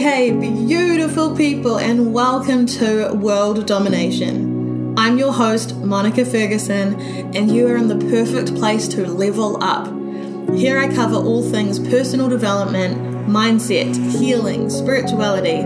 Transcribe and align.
Hey, 0.00 0.30
beautiful 0.30 1.36
people, 1.36 1.78
and 1.78 2.14
welcome 2.14 2.64
to 2.64 3.12
World 3.12 3.66
Domination. 3.66 4.94
I'm 4.96 5.18
your 5.18 5.30
host, 5.30 5.76
Monica 5.76 6.24
Ferguson, 6.24 6.98
and 7.36 7.54
you 7.54 7.66
are 7.66 7.76
in 7.76 7.88
the 7.88 7.98
perfect 8.08 8.54
place 8.54 8.88
to 8.88 9.06
level 9.06 9.62
up. 9.62 9.88
Here 10.54 10.78
I 10.78 10.88
cover 10.88 11.16
all 11.16 11.42
things 11.42 11.78
personal 11.78 12.30
development, 12.30 13.28
mindset, 13.28 13.94
healing, 14.18 14.70
spirituality, 14.70 15.58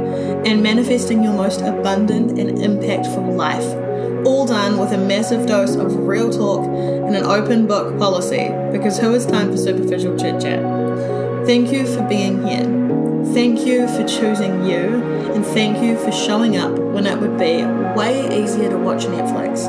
and 0.51 0.65
manifesting 0.65 1.23
your 1.23 1.35
most 1.35 1.61
abundant 1.61 2.37
and 2.37 2.59
impactful 2.59 3.37
life. 3.37 4.27
All 4.27 4.47
done 4.47 4.79
with 4.79 4.91
a 4.91 4.99
massive 4.99 5.47
dose 5.47 5.77
of 5.77 5.95
real 5.95 6.33
talk 6.33 6.67
and 6.67 7.15
an 7.15 7.25
open 7.25 7.69
book 7.69 7.97
policy, 8.01 8.49
because 8.73 8.99
who 8.99 9.13
has 9.13 9.27
time 9.27 9.53
for 9.53 9.57
superficial 9.57 10.19
chit 10.19 10.41
chat? 10.41 11.47
Thank 11.47 11.71
you 11.71 11.87
for 11.87 12.03
being 12.09 12.45
here. 12.45 13.04
Thank 13.33 13.67
you 13.67 13.89
for 13.89 14.05
choosing 14.07 14.65
you, 14.65 15.03
and 15.33 15.45
thank 15.47 15.83
you 15.83 15.97
for 15.99 16.13
showing 16.13 16.57
up 16.57 16.79
when 16.79 17.07
it 17.07 17.19
would 17.19 17.39
be 17.39 17.65
way 17.97 18.43
easier 18.43 18.69
to 18.69 18.77
watch 18.77 19.05
Netflix. 19.05 19.67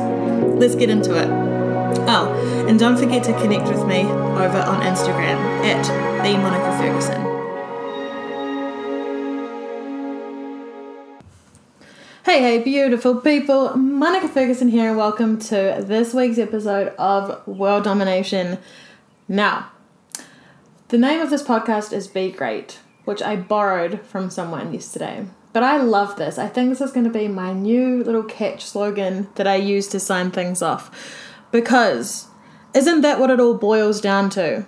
Let's 0.60 0.74
get 0.74 0.90
into 0.90 1.16
it. 1.16 1.28
Oh, 2.08 2.66
and 2.68 2.78
don't 2.78 2.96
forget 2.96 3.24
to 3.24 3.32
connect 3.40 3.66
with 3.68 3.84
me 3.86 4.02
over 4.02 4.58
on 4.58 4.82
Instagram 4.82 5.36
at 5.64 5.84
the 6.22 6.36
Monica 6.38 6.78
Ferguson. 6.78 7.22
Hey, 12.24 12.40
hey, 12.40 12.62
beautiful 12.62 13.16
people. 13.16 13.76
Monica 13.76 14.28
Ferguson 14.28 14.68
here, 14.68 14.90
and 14.90 14.98
welcome 14.98 15.38
to 15.38 15.82
this 15.84 16.12
week's 16.12 16.38
episode 16.38 16.94
of 16.98 17.46
World 17.48 17.84
Domination. 17.84 18.58
Now, 19.28 19.70
the 20.88 20.98
name 20.98 21.20
of 21.20 21.30
this 21.30 21.42
podcast 21.42 21.92
is 21.92 22.06
Be 22.06 22.30
Great 22.30 22.78
which 23.06 23.22
I 23.22 23.36
borrowed 23.36 24.02
from 24.02 24.28
someone 24.28 24.74
yesterday. 24.74 25.26
But 25.54 25.62
I 25.62 25.78
love 25.78 26.16
this. 26.16 26.38
I 26.38 26.48
think 26.48 26.68
this 26.68 26.82
is 26.82 26.92
going 26.92 27.10
to 27.10 27.18
be 27.18 27.28
my 27.28 27.54
new 27.54 28.04
little 28.04 28.24
catch 28.24 28.62
slogan 28.66 29.28
that 29.36 29.46
I 29.46 29.54
use 29.54 29.88
to 29.88 30.00
sign 30.00 30.30
things 30.30 30.60
off. 30.60 30.90
Because 31.50 32.26
isn't 32.74 33.00
that 33.00 33.18
what 33.18 33.30
it 33.30 33.40
all 33.40 33.54
boils 33.54 34.02
down 34.02 34.28
to? 34.30 34.66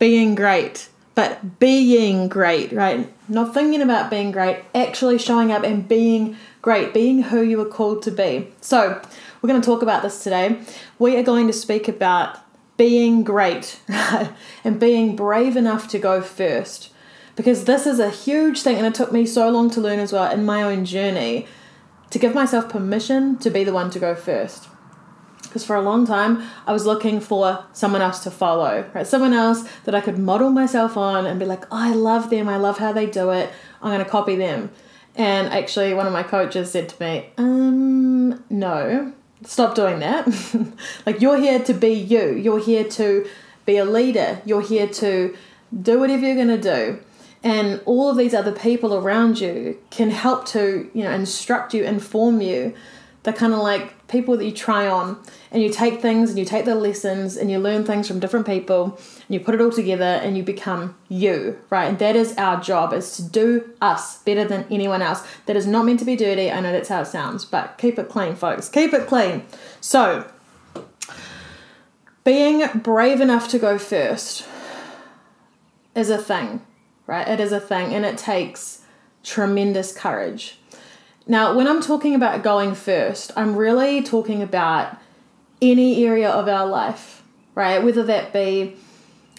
Being 0.00 0.34
great. 0.34 0.88
But 1.14 1.60
being 1.60 2.26
great, 2.26 2.72
right? 2.72 3.12
Not 3.28 3.54
thinking 3.54 3.82
about 3.82 4.10
being 4.10 4.32
great, 4.32 4.64
actually 4.74 5.18
showing 5.18 5.52
up 5.52 5.62
and 5.62 5.86
being 5.86 6.36
great, 6.60 6.92
being 6.92 7.22
who 7.22 7.42
you 7.42 7.58
were 7.58 7.68
called 7.68 8.02
to 8.02 8.10
be. 8.10 8.48
So, 8.60 9.00
we're 9.40 9.48
going 9.48 9.60
to 9.60 9.64
talk 9.64 9.82
about 9.82 10.02
this 10.02 10.24
today. 10.24 10.58
We 10.98 11.16
are 11.16 11.22
going 11.22 11.46
to 11.46 11.52
speak 11.52 11.86
about 11.86 12.40
being 12.76 13.22
great 13.22 13.78
and 14.64 14.80
being 14.80 15.14
brave 15.14 15.56
enough 15.56 15.86
to 15.88 16.00
go 16.00 16.20
first 16.20 16.90
because 17.36 17.64
this 17.64 17.86
is 17.86 17.98
a 17.98 18.10
huge 18.10 18.62
thing 18.62 18.76
and 18.76 18.86
it 18.86 18.94
took 18.94 19.12
me 19.12 19.26
so 19.26 19.50
long 19.50 19.70
to 19.70 19.80
learn 19.80 19.98
as 19.98 20.12
well 20.12 20.30
in 20.30 20.44
my 20.44 20.62
own 20.62 20.84
journey 20.84 21.46
to 22.10 22.18
give 22.18 22.34
myself 22.34 22.68
permission 22.68 23.36
to 23.38 23.50
be 23.50 23.64
the 23.64 23.72
one 23.72 23.90
to 23.90 23.98
go 23.98 24.14
first. 24.14 24.68
Because 25.42 25.64
for 25.64 25.76
a 25.76 25.82
long 25.82 26.06
time 26.06 26.42
I 26.66 26.72
was 26.72 26.86
looking 26.86 27.20
for 27.20 27.64
someone 27.72 28.02
else 28.02 28.20
to 28.20 28.30
follow, 28.30 28.88
right? 28.94 29.06
Someone 29.06 29.32
else 29.32 29.68
that 29.84 29.94
I 29.94 30.00
could 30.00 30.18
model 30.18 30.50
myself 30.50 30.96
on 30.96 31.26
and 31.26 31.40
be 31.40 31.46
like, 31.46 31.64
oh, 31.66 31.78
I 31.78 31.92
love 31.92 32.30
them, 32.30 32.48
I 32.48 32.56
love 32.56 32.78
how 32.78 32.92
they 32.92 33.06
do 33.06 33.30
it, 33.30 33.50
I'm 33.82 33.90
gonna 33.90 34.04
copy 34.04 34.36
them. 34.36 34.70
And 35.16 35.48
actually, 35.48 35.94
one 35.94 36.06
of 36.06 36.12
my 36.12 36.24
coaches 36.24 36.72
said 36.72 36.88
to 36.88 37.02
me, 37.02 37.30
um, 37.38 38.44
no, 38.50 39.12
stop 39.44 39.76
doing 39.76 40.00
that. 40.00 40.26
like, 41.06 41.20
you're 41.20 41.38
here 41.38 41.60
to 41.60 41.72
be 41.72 41.92
you, 41.92 42.32
you're 42.34 42.58
here 42.58 42.82
to 42.82 43.28
be 43.64 43.76
a 43.76 43.84
leader, 43.84 44.40
you're 44.44 44.60
here 44.60 44.88
to 44.88 45.36
do 45.82 46.00
whatever 46.00 46.26
you're 46.26 46.36
gonna 46.36 46.58
do 46.58 47.00
and 47.44 47.82
all 47.84 48.08
of 48.08 48.16
these 48.16 48.32
other 48.34 48.52
people 48.52 48.94
around 48.94 49.38
you 49.38 49.78
can 49.90 50.10
help 50.10 50.46
to 50.46 50.90
you 50.94 51.04
know 51.04 51.12
instruct 51.12 51.74
you 51.74 51.84
inform 51.84 52.40
you. 52.40 52.74
They're 53.22 53.32
kind 53.32 53.54
of 53.54 53.60
like 53.60 54.06
people 54.06 54.36
that 54.36 54.44
you 54.44 54.52
try 54.52 54.86
on 54.86 55.18
and 55.50 55.62
you 55.62 55.70
take 55.70 56.02
things 56.02 56.28
and 56.28 56.38
you 56.38 56.44
take 56.44 56.66
the 56.66 56.74
lessons 56.74 57.38
and 57.38 57.50
you 57.50 57.58
learn 57.58 57.86
things 57.86 58.06
from 58.06 58.20
different 58.20 58.44
people 58.44 58.98
and 58.98 59.30
you 59.30 59.40
put 59.40 59.54
it 59.54 59.62
all 59.62 59.70
together 59.70 60.04
and 60.04 60.36
you 60.36 60.42
become 60.42 60.94
you 61.08 61.58
right? 61.70 61.86
And 61.86 61.98
that 62.00 62.16
is 62.16 62.34
our 62.36 62.60
job 62.60 62.92
is 62.92 63.16
to 63.16 63.22
do 63.22 63.70
us 63.80 64.18
better 64.24 64.44
than 64.44 64.66
anyone 64.70 65.00
else. 65.00 65.26
That 65.46 65.56
is 65.56 65.66
not 65.66 65.86
meant 65.86 66.00
to 66.00 66.04
be 66.04 66.16
dirty. 66.16 66.50
I 66.50 66.60
know 66.60 66.72
that's 66.72 66.90
how 66.90 67.00
it 67.00 67.06
sounds 67.06 67.46
but 67.46 67.78
keep 67.78 67.98
it 67.98 68.10
clean 68.10 68.36
folks. 68.36 68.68
Keep 68.68 68.92
it 68.92 69.06
clean. 69.06 69.44
So 69.80 70.30
being 72.24 72.66
brave 72.74 73.22
enough 73.22 73.48
to 73.48 73.58
go 73.58 73.78
first 73.78 74.46
is 75.94 76.10
a 76.10 76.18
thing 76.18 76.60
right? 77.06 77.26
It 77.26 77.40
is 77.40 77.52
a 77.52 77.60
thing 77.60 77.94
and 77.94 78.04
it 78.04 78.18
takes 78.18 78.82
tremendous 79.22 79.96
courage. 79.96 80.58
Now, 81.26 81.54
when 81.54 81.66
I'm 81.66 81.80
talking 81.80 82.14
about 82.14 82.42
going 82.42 82.74
first, 82.74 83.32
I'm 83.36 83.56
really 83.56 84.02
talking 84.02 84.42
about 84.42 84.96
any 85.62 86.04
area 86.04 86.28
of 86.28 86.48
our 86.48 86.66
life, 86.66 87.22
right? 87.54 87.82
Whether 87.82 88.02
that 88.04 88.32
be 88.32 88.76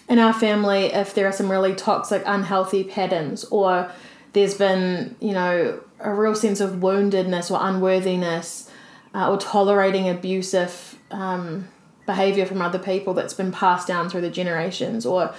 in 0.08 0.18
our 0.18 0.32
family, 0.32 0.86
if 0.86 1.14
there 1.14 1.26
are 1.26 1.32
some 1.32 1.50
really 1.50 1.74
toxic, 1.74 2.22
unhealthy 2.26 2.82
patterns, 2.84 3.44
or 3.44 3.90
there's 4.32 4.54
been, 4.54 5.16
you 5.20 5.32
know, 5.32 5.80
a 6.00 6.12
real 6.12 6.34
sense 6.34 6.60
of 6.60 6.74
woundedness 6.74 7.50
or 7.50 7.58
unworthiness, 7.60 8.70
uh, 9.14 9.30
or 9.30 9.38
tolerating 9.38 10.08
abusive 10.08 10.98
um, 11.10 11.68
behavior 12.04 12.46
from 12.46 12.60
other 12.60 12.78
people 12.78 13.14
that's 13.14 13.34
been 13.34 13.52
passed 13.52 13.86
down 13.86 14.08
through 14.08 14.20
the 14.20 14.30
generations, 14.30 15.06
or 15.06 15.32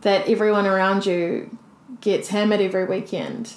that 0.00 0.26
everyone 0.26 0.66
around 0.66 1.06
you 1.06 1.56
gets 2.00 2.28
hammered 2.28 2.60
every 2.60 2.84
weekend, 2.84 3.54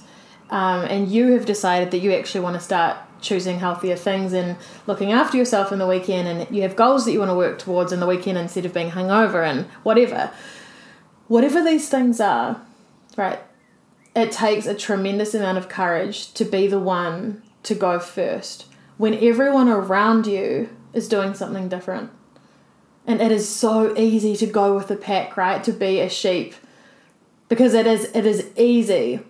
um, 0.49 0.83
and 0.85 1.09
you 1.09 1.31
have 1.33 1.45
decided 1.45 1.91
that 1.91 1.99
you 1.99 2.11
actually 2.13 2.41
want 2.41 2.55
to 2.55 2.59
start 2.61 2.97
choosing 3.21 3.59
healthier 3.59 3.95
things 3.95 4.33
and 4.33 4.55
looking 4.85 5.11
after 5.11 5.37
yourself 5.37 5.71
in 5.71 5.79
the 5.79 5.87
weekend, 5.87 6.27
and 6.27 6.55
you 6.55 6.61
have 6.61 6.75
goals 6.75 7.05
that 7.05 7.11
you 7.11 7.19
want 7.19 7.31
to 7.31 7.35
work 7.35 7.57
towards 7.57 7.91
in 7.91 7.99
the 7.99 8.07
weekend 8.07 8.37
instead 8.37 8.65
of 8.65 8.73
being 8.73 8.91
hungover 8.91 9.43
and 9.45 9.65
whatever. 9.83 10.31
Whatever 11.27 11.63
these 11.63 11.89
things 11.89 12.19
are, 12.19 12.61
right? 13.17 13.39
It 14.15 14.31
takes 14.31 14.67
a 14.67 14.75
tremendous 14.75 15.33
amount 15.33 15.57
of 15.57 15.69
courage 15.69 16.33
to 16.33 16.45
be 16.45 16.67
the 16.67 16.79
one 16.79 17.41
to 17.63 17.73
go 17.73 17.99
first 17.99 18.67
when 18.97 19.13
everyone 19.15 19.67
around 19.67 20.27
you 20.27 20.69
is 20.93 21.09
doing 21.09 21.33
something 21.33 21.67
different. 21.67 22.11
And 23.07 23.21
it 23.21 23.31
is 23.31 23.47
so 23.47 23.95
easy 23.97 24.35
to 24.37 24.45
go 24.45 24.75
with 24.75 24.87
the 24.87 24.95
pack, 24.95 25.35
right? 25.35 25.63
To 25.63 25.71
be 25.71 25.99
a 25.99 26.09
sheep 26.09 26.55
because 27.47 27.73
it 27.73 27.87
is 27.87 28.05
it 28.13 28.25
is 28.25 28.49
easy. 28.57 29.21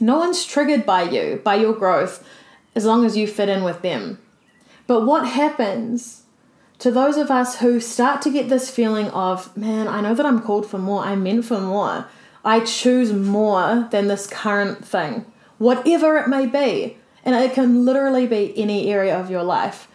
No 0.00 0.18
one's 0.18 0.44
triggered 0.44 0.86
by 0.86 1.02
you, 1.02 1.40
by 1.42 1.56
your 1.56 1.72
growth, 1.72 2.24
as 2.74 2.84
long 2.84 3.04
as 3.04 3.16
you 3.16 3.26
fit 3.26 3.48
in 3.48 3.64
with 3.64 3.82
them. 3.82 4.18
But 4.86 5.04
what 5.04 5.26
happens 5.26 6.22
to 6.78 6.90
those 6.90 7.16
of 7.16 7.30
us 7.30 7.58
who 7.58 7.80
start 7.80 8.22
to 8.22 8.30
get 8.30 8.48
this 8.48 8.70
feeling 8.70 9.08
of, 9.08 9.54
man, 9.56 9.88
I 9.88 10.00
know 10.00 10.14
that 10.14 10.24
I'm 10.24 10.40
called 10.40 10.66
for 10.70 10.78
more, 10.78 11.02
I'm 11.02 11.24
meant 11.24 11.44
for 11.44 11.60
more. 11.60 12.06
I 12.44 12.60
choose 12.60 13.12
more 13.12 13.88
than 13.90 14.06
this 14.06 14.26
current 14.26 14.84
thing, 14.84 15.26
whatever 15.58 16.16
it 16.18 16.28
may 16.28 16.46
be. 16.46 16.96
And 17.24 17.34
it 17.34 17.52
can 17.52 17.84
literally 17.84 18.26
be 18.26 18.56
any 18.56 18.90
area 18.90 19.18
of 19.18 19.30
your 19.30 19.42
life. 19.42 19.88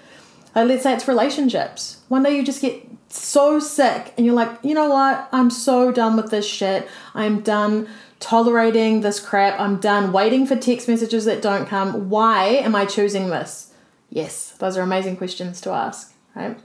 Like, 0.53 0.67
let's 0.67 0.83
say 0.83 0.93
it's 0.93 1.07
relationships. 1.07 2.01
One 2.09 2.21
day 2.21 2.35
you 2.35 2.43
just 2.43 2.61
get 2.61 2.85
so 3.15 3.59
sick 3.59 4.13
and 4.17 4.25
you're 4.25 4.35
like, 4.35 4.51
you 4.63 4.73
know 4.73 4.89
what? 4.89 5.29
I'm 5.31 5.49
so 5.49 5.91
done 5.91 6.15
with 6.17 6.31
this 6.31 6.47
shit. 6.47 6.87
I'm 7.13 7.41
done 7.41 7.87
tolerating 8.19 9.01
this 9.01 9.19
crap. 9.19 9.59
I'm 9.59 9.79
done 9.79 10.11
waiting 10.11 10.45
for 10.45 10.55
text 10.55 10.87
messages 10.87 11.25
that 11.25 11.41
don't 11.41 11.67
come. 11.67 12.09
Why 12.09 12.45
am 12.45 12.75
I 12.75 12.85
choosing 12.85 13.29
this? 13.29 13.73
Yes, 14.09 14.51
those 14.59 14.77
are 14.77 14.81
amazing 14.81 15.17
questions 15.17 15.59
to 15.61 15.71
ask, 15.71 16.13
right? 16.35 16.59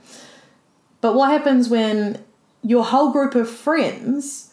But 1.01 1.15
what 1.15 1.31
happens 1.31 1.69
when 1.69 2.23
your 2.61 2.83
whole 2.83 3.11
group 3.11 3.35
of 3.35 3.49
friends 3.49 4.49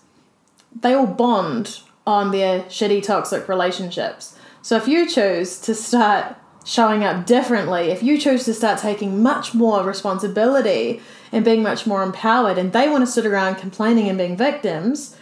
they 0.81 0.95
all 0.95 1.07
bond 1.07 1.81
on 2.07 2.31
their 2.31 2.61
shitty 2.63 3.03
toxic 3.03 3.49
relationships. 3.49 4.39
So 4.63 4.77
if 4.77 4.87
you 4.87 5.09
choose 5.09 5.61
to 5.61 5.75
start 5.75 6.37
showing 6.65 7.05
up 7.05 7.27
differently, 7.27 7.91
if 7.91 8.03
you 8.03 8.19
choose 8.19 8.45
to 8.45 8.55
start 8.55 8.81
taking 8.81 9.23
much 9.23 9.55
more 9.55 9.85
responsibility 9.85 11.01
and 11.33 11.45
being 11.45 11.63
much 11.63 11.87
more 11.87 12.03
empowered, 12.03 12.59
and 12.59 12.73
they 12.73 12.89
want 12.89 13.05
to 13.05 13.11
sit 13.11 13.27
around 13.27 13.57
complaining 13.57 14.09
and 14.09 14.19
being 14.19 14.37
victims, 14.37 15.17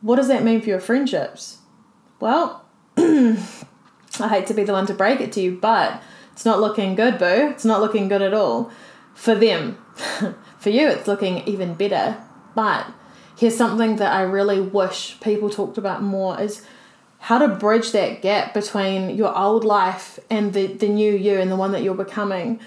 what 0.00 0.16
does 0.16 0.28
that 0.28 0.44
mean 0.44 0.60
for 0.60 0.68
your 0.68 0.80
friendships? 0.80 1.58
Well, 2.20 2.64
I 2.96 4.28
hate 4.28 4.46
to 4.46 4.54
be 4.54 4.64
the 4.64 4.72
one 4.72 4.86
to 4.86 4.94
break 4.94 5.20
it 5.20 5.32
to 5.32 5.40
you, 5.40 5.56
but 5.56 6.02
it's 6.32 6.44
not 6.44 6.60
looking 6.60 6.94
good, 6.94 7.18
boo. 7.18 7.50
It's 7.50 7.64
not 7.64 7.80
looking 7.80 8.08
good 8.08 8.22
at 8.22 8.34
all 8.34 8.70
for 9.14 9.34
them. 9.34 9.78
for 10.58 10.70
you, 10.70 10.88
it's 10.88 11.08
looking 11.08 11.46
even 11.46 11.74
better. 11.74 12.16
But 12.54 12.86
here's 13.36 13.56
something 13.56 13.96
that 13.96 14.12
I 14.12 14.22
really 14.22 14.60
wish 14.60 15.18
people 15.20 15.50
talked 15.50 15.78
about 15.78 16.02
more 16.02 16.40
is 16.40 16.66
how 17.18 17.38
to 17.38 17.48
bridge 17.48 17.92
that 17.92 18.20
gap 18.20 18.52
between 18.52 19.10
your 19.16 19.36
old 19.36 19.64
life 19.64 20.18
and 20.28 20.52
the, 20.52 20.66
the 20.66 20.88
new 20.88 21.12
you 21.12 21.40
and 21.40 21.50
the 21.50 21.56
one 21.56 21.72
that 21.72 21.82
you're 21.82 21.94
becoming. 21.94 22.60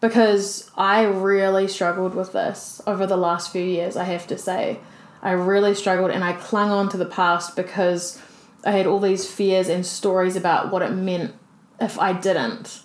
Because 0.00 0.70
I 0.76 1.02
really 1.04 1.66
struggled 1.66 2.14
with 2.14 2.32
this 2.32 2.80
over 2.86 3.06
the 3.06 3.16
last 3.16 3.50
few 3.50 3.64
years, 3.64 3.96
I 3.96 4.04
have 4.04 4.26
to 4.28 4.38
say. 4.38 4.78
I 5.22 5.32
really 5.32 5.74
struggled 5.74 6.10
and 6.10 6.22
I 6.22 6.34
clung 6.34 6.70
on 6.70 6.88
to 6.90 6.96
the 6.96 7.06
past 7.06 7.56
because 7.56 8.20
I 8.64 8.72
had 8.72 8.86
all 8.86 9.00
these 9.00 9.30
fears 9.30 9.68
and 9.68 9.84
stories 9.84 10.36
about 10.36 10.70
what 10.70 10.82
it 10.82 10.90
meant 10.90 11.34
if 11.80 11.98
I 11.98 12.12
didn't. 12.12 12.82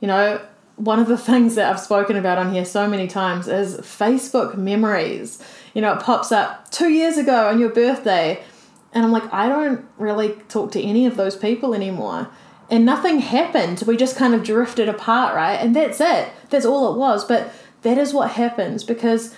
You 0.00 0.08
know, 0.08 0.40
one 0.76 0.98
of 0.98 1.08
the 1.08 1.18
things 1.30 1.54
that 1.54 1.70
I've 1.70 1.80
spoken 1.80 2.16
about 2.16 2.38
on 2.38 2.52
here 2.52 2.64
so 2.64 2.88
many 2.88 3.06
times 3.06 3.48
is 3.48 3.78
Facebook 3.78 4.56
memories. 4.56 5.42
You 5.74 5.82
know, 5.82 5.94
it 5.94 6.02
pops 6.02 6.32
up 6.32 6.70
two 6.70 6.90
years 6.90 7.16
ago 7.16 7.48
on 7.48 7.58
your 7.58 7.70
birthday, 7.70 8.42
and 8.92 9.04
I'm 9.04 9.12
like, 9.12 9.32
I 9.32 9.48
don't 9.48 9.86
really 9.96 10.32
talk 10.48 10.72
to 10.72 10.82
any 10.82 11.06
of 11.06 11.16
those 11.16 11.36
people 11.36 11.74
anymore. 11.74 12.28
And 12.72 12.86
nothing 12.86 13.18
happened. 13.18 13.84
We 13.86 13.98
just 13.98 14.16
kind 14.16 14.32
of 14.32 14.42
drifted 14.42 14.88
apart, 14.88 15.34
right? 15.34 15.56
And 15.56 15.76
that's 15.76 16.00
it. 16.00 16.30
That's 16.48 16.64
all 16.64 16.94
it 16.94 16.96
was. 16.96 17.22
But 17.22 17.52
that 17.82 17.98
is 17.98 18.14
what 18.14 18.30
happens 18.30 18.82
because 18.82 19.34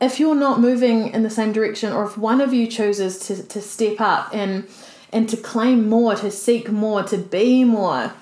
if 0.00 0.20
you're 0.20 0.36
not 0.36 0.60
moving 0.60 1.08
in 1.08 1.24
the 1.24 1.30
same 1.30 1.52
direction, 1.52 1.92
or 1.92 2.04
if 2.04 2.16
one 2.16 2.40
of 2.40 2.54
you 2.54 2.68
chooses 2.68 3.18
to, 3.26 3.42
to 3.42 3.60
step 3.60 4.00
up 4.00 4.32
and 4.32 4.68
and 5.12 5.28
to 5.28 5.36
claim 5.36 5.88
more, 5.88 6.14
to 6.14 6.30
seek 6.30 6.70
more, 6.70 7.02
to 7.02 7.18
be 7.18 7.64
more, 7.64 8.12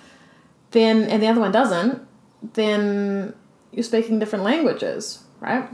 then 0.71 1.03
and 1.05 1.23
the 1.23 1.27
other 1.27 1.41
one 1.41 1.53
doesn't, 1.53 2.01
then 2.55 3.35
you're 3.73 3.85
speaking 3.85 4.19
different 4.19 4.45
languages, 4.45 5.23
right? 5.41 5.69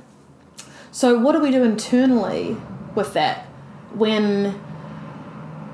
So 0.90 1.20
what 1.20 1.32
do 1.32 1.40
we 1.40 1.52
do 1.52 1.62
internally 1.62 2.56
with 2.96 3.12
that 3.12 3.46
when 3.94 4.60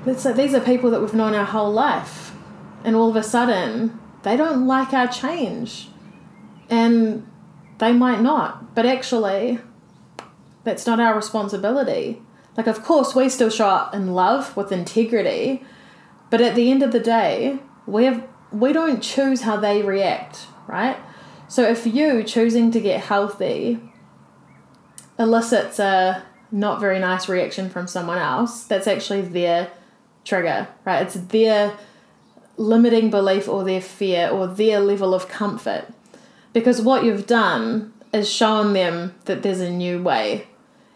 let's 0.05 0.21
say 0.21 0.31
these 0.33 0.53
are 0.53 0.61
people 0.61 0.91
that 0.91 1.01
we've 1.01 1.15
known 1.15 1.33
our 1.33 1.45
whole 1.45 1.71
life 1.71 2.22
and 2.83 2.95
all 2.95 3.09
of 3.09 3.15
a 3.15 3.23
sudden 3.23 3.99
they 4.23 4.35
don't 4.35 4.67
like 4.67 4.93
our 4.93 5.07
change 5.07 5.89
and 6.69 7.27
they 7.79 7.93
might 7.93 8.21
not 8.21 8.75
but 8.75 8.85
actually 8.85 9.59
that's 10.63 10.85
not 10.85 10.99
our 10.99 11.15
responsibility 11.15 12.21
like 12.57 12.67
of 12.67 12.83
course 12.83 13.15
we 13.15 13.27
still 13.29 13.49
show 13.49 13.67
up 13.67 13.93
in 13.93 14.13
love 14.13 14.55
with 14.55 14.71
integrity 14.71 15.63
but 16.29 16.41
at 16.41 16.55
the 16.55 16.71
end 16.71 16.81
of 16.81 16.91
the 16.91 16.99
day 16.99 17.59
we 17.85 18.05
have 18.05 18.27
we 18.51 18.71
don't 18.71 19.01
choose 19.01 19.41
how 19.41 19.57
they 19.57 19.81
react 19.81 20.47
right? 20.67 20.97
So 21.47 21.63
if 21.63 21.85
you 21.85 22.23
choosing 22.23 22.71
to 22.71 22.79
get 22.79 23.01
healthy 23.01 23.79
elicits 25.19 25.79
a 25.79 26.23
not 26.51 26.79
very 26.79 26.99
nice 26.99 27.29
reaction 27.29 27.69
from 27.69 27.87
someone 27.87 28.17
else, 28.17 28.63
that's 28.65 28.87
actually 28.87 29.21
their 29.21 29.71
trigger, 30.23 30.67
right? 30.85 31.03
It's 31.03 31.15
their 31.15 31.77
limiting 32.57 33.09
belief 33.09 33.47
or 33.47 33.63
their 33.63 33.81
fear 33.81 34.29
or 34.29 34.47
their 34.47 34.79
level 34.79 35.13
of 35.13 35.27
comfort. 35.27 35.87
Because 36.53 36.81
what 36.81 37.03
you've 37.03 37.25
done 37.25 37.93
is 38.13 38.29
shown 38.29 38.73
them 38.73 39.15
that 39.25 39.41
there's 39.41 39.59
a 39.59 39.71
new 39.71 40.01
way. 40.01 40.47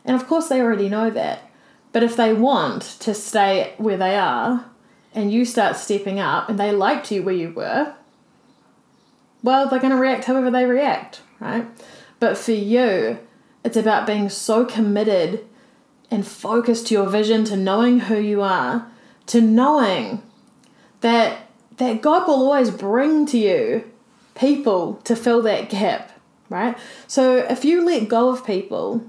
And 0.06 0.16
of 0.16 0.28
course, 0.28 0.48
they 0.48 0.62
already 0.62 0.90
know 0.90 1.10
that. 1.10 1.50
But 1.92 2.04
if 2.04 2.16
they 2.16 2.34
want 2.34 2.84
to 3.00 3.14
stay 3.14 3.74
where 3.78 3.98
they 3.98 4.16
are 4.16 4.66
and 5.14 5.32
you 5.32 5.46
start 5.46 5.78
stepping 5.78 6.20
up 6.20 6.48
and 6.48 6.60
they 6.60 6.72
liked 6.72 7.12
you 7.12 7.24
where 7.24 7.34
you 7.34 7.50
were, 7.50 7.96
well, 9.42 9.68
they're 9.68 9.80
going 9.80 9.92
to 9.92 10.00
react 10.00 10.26
however 10.26 10.52
they 10.52 10.66
react, 10.66 11.22
right? 11.40 11.66
But 12.20 12.38
for 12.38 12.52
you, 12.52 13.20
it's 13.64 13.78
about 13.78 14.06
being 14.08 14.30
so 14.30 14.66
committed 14.66 15.46
and 16.10 16.26
focused 16.26 16.88
to 16.88 16.94
your 16.94 17.10
vision, 17.10 17.44
to 17.46 17.58
knowing 17.58 18.02
who 18.02 18.18
you 18.18 18.42
are, 18.42 18.90
to 19.28 19.42
knowing 19.42 20.22
that 21.02 21.47
that 21.78 22.02
God 22.02 22.28
will 22.28 22.36
always 22.36 22.72
bring 22.72 23.26
to 23.28 23.38
you 23.38 23.90
people 24.36 24.96
to 25.04 25.16
fill 25.16 25.42
that 25.44 25.70
gap, 25.70 26.12
right? 26.50 26.78
So 27.08 27.38
if 27.38 27.66
you 27.66 27.84
let 27.84 28.08
go 28.08 28.30
of 28.30 28.46
people, 28.46 29.04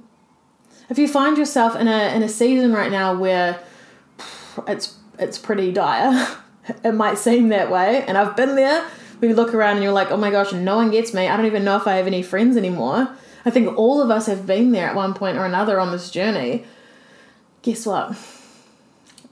if 0.89 0.99
you 0.99 1.09
find 1.09 1.37
yourself 1.37 1.77
in 1.77 1.89
a 1.89 2.15
in 2.15 2.23
a 2.23 2.29
season 2.29 2.73
right 2.73 2.91
now 2.91 3.15
where 3.15 3.61
it's 4.67 4.97
it's 5.19 5.39
pretty 5.39 5.73
dire, 5.73 6.37
it 6.85 6.93
might 6.93 7.19
seem 7.19 7.49
that 7.49 7.71
way, 7.71 8.05
and 8.07 8.17
I've 8.17 8.37
been 8.37 8.55
there 8.55 8.87
we 9.21 9.35
look 9.35 9.55
around 9.55 9.77
and 9.77 9.83
you're 9.83 9.93
like, 9.93 10.11
oh 10.11 10.17
my 10.17 10.31
gosh, 10.31 10.53
no 10.53 10.77
one 10.77 10.91
gets 10.91 11.13
me. 11.13 11.29
I 11.29 11.37
don't 11.37 11.47
even 11.47 11.65
know 11.65 11.77
if 11.77 11.87
I 11.87 11.97
have 11.97 12.07
any 12.07 12.23
friends 12.23 12.57
anymore. 12.57 13.09
I 13.45 13.51
think 13.51 13.77
all 13.77 14.01
of 14.01 14.11
us 14.11 14.27
have 14.27 14.47
been 14.47 14.73
there 14.73 14.89
at 14.89 14.95
one 14.95 15.15
point 15.15 15.39
or 15.39 15.45
another 15.45 15.81
on 15.81 15.91
this 15.91 16.11
journey. 16.11 16.65
Guess 17.63 17.87
what? 17.87 18.17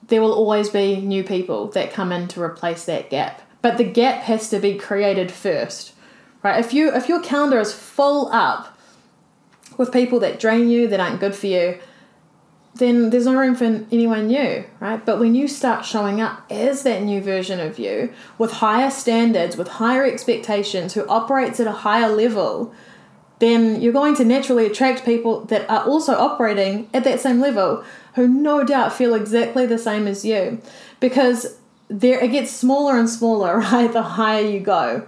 There 0.08 0.22
will 0.22 0.32
always 0.32 0.70
be 0.70 1.00
new 1.00 1.24
people 1.24 1.68
that 1.68 1.92
come 1.92 2.12
in 2.12 2.28
to 2.28 2.42
replace 2.42 2.84
that 2.84 3.10
gap. 3.10 3.42
But 3.62 3.78
the 3.78 3.84
gap 3.84 4.22
has 4.22 4.48
to 4.50 4.58
be 4.58 4.76
created 4.78 5.32
first. 5.32 5.92
Right? 6.42 6.64
If 6.64 6.72
you 6.72 6.94
if 6.94 7.08
your 7.08 7.20
calendar 7.20 7.58
is 7.58 7.72
full 7.74 8.28
up 8.32 8.78
with 9.76 9.92
people 9.92 10.20
that 10.20 10.38
drain 10.38 10.68
you, 10.68 10.86
that 10.88 11.00
aren't 11.00 11.20
good 11.20 11.34
for 11.34 11.48
you, 11.48 11.78
then 12.78 13.10
there's 13.10 13.26
no 13.26 13.34
room 13.34 13.54
for 13.54 13.64
anyone 13.64 14.26
new, 14.26 14.64
right? 14.80 15.04
But 15.04 15.18
when 15.18 15.34
you 15.34 15.48
start 15.48 15.84
showing 15.84 16.20
up 16.20 16.42
as 16.50 16.82
that 16.82 17.02
new 17.02 17.20
version 17.20 17.58
of 17.60 17.78
you 17.78 18.12
with 18.38 18.52
higher 18.52 18.90
standards, 18.90 19.56
with 19.56 19.68
higher 19.68 20.04
expectations, 20.04 20.94
who 20.94 21.06
operates 21.08 21.58
at 21.58 21.66
a 21.66 21.72
higher 21.72 22.08
level, 22.08 22.74
then 23.38 23.80
you're 23.80 23.92
going 23.92 24.14
to 24.16 24.24
naturally 24.24 24.66
attract 24.66 25.04
people 25.04 25.44
that 25.46 25.68
are 25.70 25.84
also 25.86 26.14
operating 26.14 26.88
at 26.94 27.04
that 27.04 27.20
same 27.20 27.40
level 27.40 27.84
who 28.16 28.26
no 28.26 28.64
doubt 28.64 28.92
feel 28.92 29.14
exactly 29.14 29.64
the 29.64 29.78
same 29.78 30.06
as 30.06 30.24
you 30.24 30.60
because 31.00 31.58
there 31.88 32.18
it 32.22 32.32
gets 32.32 32.50
smaller 32.50 32.98
and 32.98 33.08
smaller 33.08 33.58
right 33.72 33.92
the 33.92 34.02
higher 34.02 34.44
you 34.44 34.60
go 34.60 35.06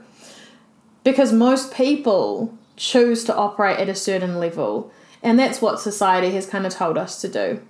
because 1.02 1.32
most 1.32 1.75
people 1.75 2.56
choose 2.76 3.25
to 3.25 3.34
operate 3.34 3.78
at 3.78 3.88
a 3.88 3.94
certain 3.94 4.38
level 4.38 4.93
and 5.22 5.38
that's 5.38 5.60
what 5.60 5.81
society 5.81 6.31
has 6.32 6.46
kind 6.46 6.66
of 6.66 6.72
told 6.72 6.96
us 6.96 7.20
to 7.20 7.28
do. 7.28 7.60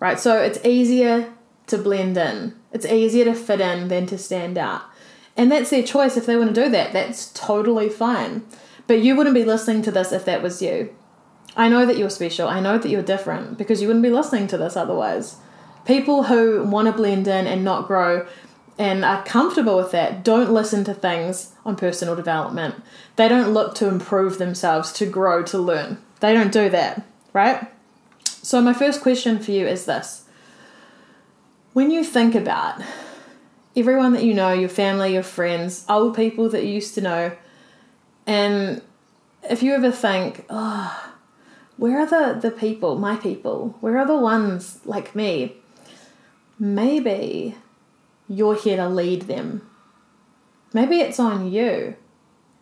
Right? 0.00 0.18
So 0.18 0.38
it's 0.38 0.64
easier 0.64 1.32
to 1.68 1.78
blend 1.78 2.16
in. 2.16 2.54
It's 2.72 2.86
easier 2.86 3.24
to 3.26 3.34
fit 3.34 3.60
in 3.60 3.88
than 3.88 4.06
to 4.06 4.18
stand 4.18 4.58
out. 4.58 4.82
And 5.36 5.50
that's 5.50 5.70
their 5.70 5.82
choice 5.82 6.16
if 6.16 6.26
they 6.26 6.36
want 6.36 6.54
to 6.54 6.64
do 6.64 6.70
that. 6.70 6.92
That's 6.92 7.32
totally 7.32 7.88
fine. 7.88 8.44
But 8.86 9.00
you 9.00 9.16
wouldn't 9.16 9.34
be 9.34 9.44
listening 9.44 9.82
to 9.82 9.90
this 9.90 10.12
if 10.12 10.24
that 10.24 10.42
was 10.42 10.60
you. 10.60 10.94
I 11.56 11.68
know 11.68 11.84
that 11.84 11.98
you're 11.98 12.10
special. 12.10 12.48
I 12.48 12.60
know 12.60 12.78
that 12.78 12.88
you're 12.88 13.02
different 13.02 13.58
because 13.58 13.80
you 13.80 13.88
wouldn't 13.88 14.02
be 14.02 14.10
listening 14.10 14.46
to 14.48 14.58
this 14.58 14.76
otherwise. 14.76 15.36
People 15.84 16.24
who 16.24 16.62
want 16.64 16.86
to 16.86 16.92
blend 16.92 17.28
in 17.28 17.46
and 17.46 17.64
not 17.64 17.86
grow 17.86 18.26
and 18.78 19.04
are 19.04 19.24
comfortable 19.24 19.76
with 19.76 19.90
that 19.92 20.24
don't 20.24 20.52
listen 20.52 20.84
to 20.84 20.94
things 20.94 21.52
on 21.64 21.76
personal 21.76 22.16
development. 22.16 22.76
They 23.16 23.28
don't 23.28 23.52
look 23.52 23.74
to 23.76 23.88
improve 23.88 24.38
themselves, 24.38 24.92
to 24.94 25.06
grow, 25.06 25.42
to 25.44 25.58
learn. 25.58 25.98
They 26.20 26.32
don't 26.32 26.52
do 26.52 26.70
that, 26.70 27.04
right? 27.32 27.68
So, 28.24 28.60
my 28.60 28.72
first 28.72 29.02
question 29.02 29.38
for 29.38 29.50
you 29.50 29.66
is 29.66 29.84
this 29.84 30.24
When 31.74 31.90
you 31.90 32.02
think 32.02 32.34
about 32.34 32.80
everyone 33.76 34.14
that 34.14 34.24
you 34.24 34.34
know, 34.34 34.52
your 34.52 34.68
family, 34.68 35.14
your 35.14 35.22
friends, 35.22 35.84
old 35.88 36.16
people 36.16 36.48
that 36.48 36.64
you 36.64 36.72
used 36.72 36.94
to 36.94 37.00
know, 37.00 37.32
and 38.26 38.80
if 39.42 39.62
you 39.62 39.74
ever 39.74 39.90
think, 39.90 40.44
oh, 40.48 41.11
where 41.82 41.98
are 41.98 42.06
the, 42.06 42.38
the 42.40 42.52
people, 42.52 42.96
my 42.96 43.16
people? 43.16 43.76
Where 43.80 43.98
are 43.98 44.06
the 44.06 44.16
ones 44.16 44.78
like 44.84 45.16
me? 45.16 45.56
Maybe 46.56 47.56
you're 48.28 48.54
here 48.54 48.76
to 48.76 48.88
lead 48.88 49.22
them. 49.22 49.68
Maybe 50.72 51.00
it's 51.00 51.18
on 51.18 51.50
you. 51.50 51.96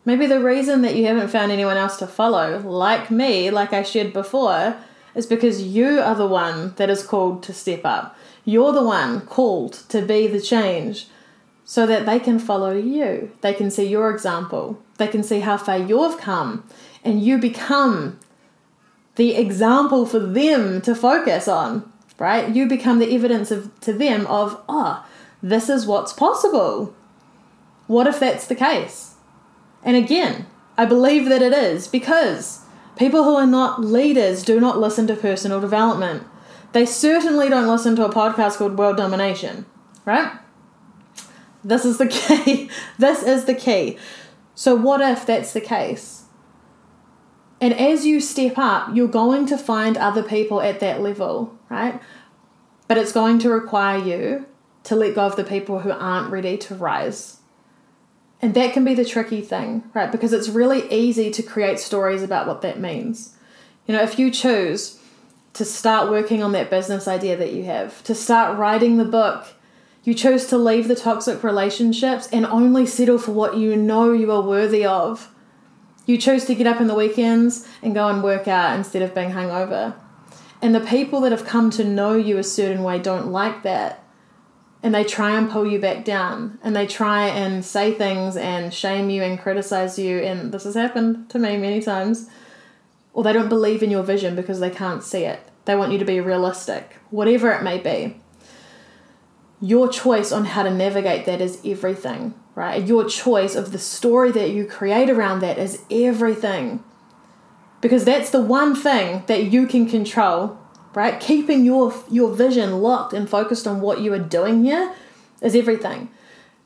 Maybe 0.07 0.27
the 0.27 0.41
reason 0.41 0.81
that 0.81 0.97
you 0.97 1.05
haven't 1.05 1.29
found 1.29 1.53
anyone 1.53 1.77
else 1.77 1.99
to 1.99 2.07
follow, 2.07 2.61
like 2.61 3.11
me, 3.11 3.51
like 3.51 3.75
I 3.75 3.83
shared 3.83 4.15
before, 4.15 4.79
is 5.15 5.27
because 5.27 5.65
you 5.65 6.01
are 6.01 6.15
the 6.15 6.27
one 6.27 6.73
that 6.77 6.89
is 6.89 7.07
called 7.07 7.43
to 7.43 7.53
step 7.53 7.83
up. 7.85 8.17
You're 8.47 8.73
the 8.73 8.83
one 8.83 9.21
called 9.27 9.75
to 9.91 10.01
be 10.01 10.29
the 10.29 10.41
change 10.41 11.09
so 11.67 11.85
that 11.85 12.07
they 12.07 12.21
can 12.21 12.39
follow 12.39 12.73
you. 12.73 13.31
They 13.43 13.53
can 13.53 13.71
see 13.71 13.87
your 13.87 14.11
example. 14.11 14.83
They 14.97 15.09
can 15.09 15.23
see 15.23 15.41
how 15.41 15.59
far 15.59 15.77
you've 15.77 16.17
come 16.17 16.65
and 17.05 17.21
you 17.23 17.37
become 17.37 18.19
the 19.17 19.35
example 19.35 20.07
for 20.07 20.19
them 20.19 20.81
to 20.83 20.95
focus 20.95 21.49
on, 21.49 21.91
right? 22.19 22.49
You 22.55 22.67
become 22.67 22.99
the 22.99 23.15
evidence 23.15 23.51
of 23.51 23.79
to 23.81 23.93
them 23.93 24.27
of, 24.27 24.61
oh, 24.69 25.05
this 25.43 25.69
is 25.69 25.87
what's 25.87 26.13
possible. 26.13 26.95
What 27.87 28.07
if 28.07 28.21
that's 28.21 28.47
the 28.47 28.55
case? 28.55 29.15
And 29.83 29.97
again, 29.97 30.47
I 30.77 30.85
believe 30.85 31.29
that 31.29 31.43
it 31.43 31.53
is 31.53 31.89
because 31.89 32.61
people 32.97 33.25
who 33.25 33.35
are 33.35 33.47
not 33.47 33.81
leaders 33.81 34.45
do 34.45 34.61
not 34.61 34.79
listen 34.79 35.07
to 35.09 35.17
personal 35.17 35.61
development. 35.61 36.25
They 36.73 36.87
certainly 36.87 37.49
don't 37.49 37.69
listen 37.69 37.97
to 37.97 38.05
a 38.05 38.13
podcast 38.13 38.59
called 38.59 38.79
World 38.79 38.97
Domination, 38.97 39.67
right? 40.05 40.33
This 41.65 41.85
is 41.85 41.99
the 41.99 42.07
key. 42.09 42.71
this 42.99 43.23
is 43.23 43.47
the 43.47 43.55
key. 43.55 43.99
So, 44.55 44.75
what 44.75 45.01
if 45.01 45.27
that's 45.27 45.53
the 45.53 45.61
case? 45.61 46.20
And 47.61 47.75
as 47.75 48.07
you 48.07 48.21
step 48.21 48.57
up, 48.57 48.95
you're 48.95 49.09
going 49.09 49.47
to 49.47 49.59
find 49.59 49.97
other 49.97 50.23
people 50.23 50.63
at 50.63 50.81
that 50.81 51.03
level, 51.03 51.59
right? 51.69 52.01
But 52.89 52.97
it's 52.97 53.13
going 53.13 53.39
to 53.41 53.51
require 53.51 53.99
you 53.99 54.47
to 54.85 54.97
let 54.97 55.15
go 55.15 55.27
of 55.27 55.37
the 55.37 55.45
people 55.45 55.81
who 55.81 55.91
aren't 55.91 56.31
ready 56.33 56.57
to 56.57 56.75
rise. 56.75 57.37
And 58.41 58.55
that 58.55 58.73
can 58.73 58.85
be 58.85 58.95
the 58.95 59.05
tricky 59.05 59.43
thing, 59.43 59.85
right? 59.93 60.11
Because 60.11 60.33
it's 60.33 60.49
really 60.49 60.91
easy 60.91 61.31
to 61.31 61.43
create 61.43 61.79
stories 61.79 62.23
about 62.23 62.47
what 62.47 62.63
that 62.63 62.81
means. 62.81 63.37
You 63.87 63.95
know, 63.95 64.03
if 64.03 64.19
you 64.19 64.31
choose 64.31 64.99
to 65.53 65.65
start 65.65 66.11
working 66.11 66.43
on 66.43 66.53
that 66.53 66.71
business 66.71 67.07
idea 67.07 67.37
that 67.37 67.53
you 67.53 67.65
have, 67.65 68.03
to 68.05 68.15
start 68.15 68.57
writing 68.57 68.97
the 68.97 69.05
book 69.05 69.47
You 70.03 70.15
chose 70.15 70.47
to 70.47 70.57
leave 70.57 70.89
the 70.89 70.95
toxic 70.95 71.43
relationships 71.43 72.29
and 72.33 72.47
only 72.47 72.87
settle 72.87 73.19
for 73.19 73.33
what 73.33 73.57
you 73.57 73.77
know 73.77 74.13
you 74.13 74.33
are 74.33 74.43
worthy 74.43 74.85
of. 74.85 75.29
You 76.07 76.19
choose 76.19 76.45
to 76.47 76.55
get 76.55 76.67
up 76.67 76.81
in 76.81 76.87
the 76.87 76.95
weekends 76.95 77.69
and 77.83 77.95
go 77.95 78.09
and 78.09 78.23
work 78.23 78.49
out 78.49 78.77
instead 78.77 79.03
of 79.03 79.15
being 79.15 79.31
hungover. 79.31 79.95
And 80.63 80.75
the 80.75 80.81
people 80.81 81.21
that 81.23 81.33
have 81.33 81.47
come 81.47 81.71
to 81.71 81.85
know 81.85 82.15
you 82.15 82.39
a 82.39 82.43
certain 82.43 82.83
way 82.83 82.99
don't 82.99 83.29
like 83.29 83.63
that. 83.63 84.03
And 84.83 84.95
they 84.95 85.05
try 85.05 85.37
and 85.37 85.51
pull 85.51 85.67
you 85.67 85.79
back 85.79 86.05
down. 86.05 86.59
And 86.63 86.75
they 86.75 86.87
try 86.87 87.29
and 87.29 87.65
say 87.65 87.93
things 87.93 88.37
and 88.37 88.73
shame 88.73 89.11
you 89.11 89.23
and 89.23 89.39
criticize 89.39 89.99
you. 89.99 90.19
And 90.19 90.53
this 90.53 90.65
has 90.65 90.75
happened 90.75 91.29
to 91.31 91.39
me 91.39 91.57
many 91.57 91.81
times. 91.81 92.29
Or 93.13 93.23
they 93.23 93.33
don't 93.33 93.49
believe 93.49 93.83
in 93.83 93.91
your 93.91 94.03
vision 94.03 94.37
because 94.37 94.61
they 94.61 94.71
can't 94.71 95.03
see 95.03 95.25
it. 95.25 95.41
They 95.65 95.77
want 95.77 95.93
you 95.93 95.99
to 95.99 96.05
be 96.05 96.21
realistic, 96.21 96.97
whatever 97.11 97.51
it 97.53 97.63
may 97.63 97.79
be. 97.79 98.21
Your 99.61 99.89
choice 99.89 100.33
on 100.33 100.47
how 100.47 100.63
to 100.63 100.71
navigate 100.71 101.27
that 101.27 101.41
is 101.41 101.61
everything, 101.65 102.35
right? 102.55 102.87
Your 102.87 103.09
choice 103.09 103.55
of 103.55 103.73
the 103.73 103.79
story 103.79 104.33
that 104.33 104.51
you 104.51 104.67
create 104.67 105.11
around 105.11 105.41
that 105.41 105.59
is 105.59 105.83
everything. 105.91 106.83
Because 107.81 108.05
that's 108.05 108.31
the 108.31 108.43
one 108.43 108.75
thing 108.75 109.25
that 109.27 109.45
you 109.45 109.67
can 109.67 109.89
control 109.89 110.61
right? 110.95 111.21
Keeping 111.21 111.65
your 111.65 111.95
your 112.11 112.35
vision 112.35 112.81
locked 112.81 113.13
and 113.13 113.29
focused 113.29 113.67
on 113.67 113.81
what 113.81 114.01
you 114.01 114.13
are 114.13 114.19
doing 114.19 114.65
here 114.65 114.95
is 115.41 115.55
everything. 115.55 116.11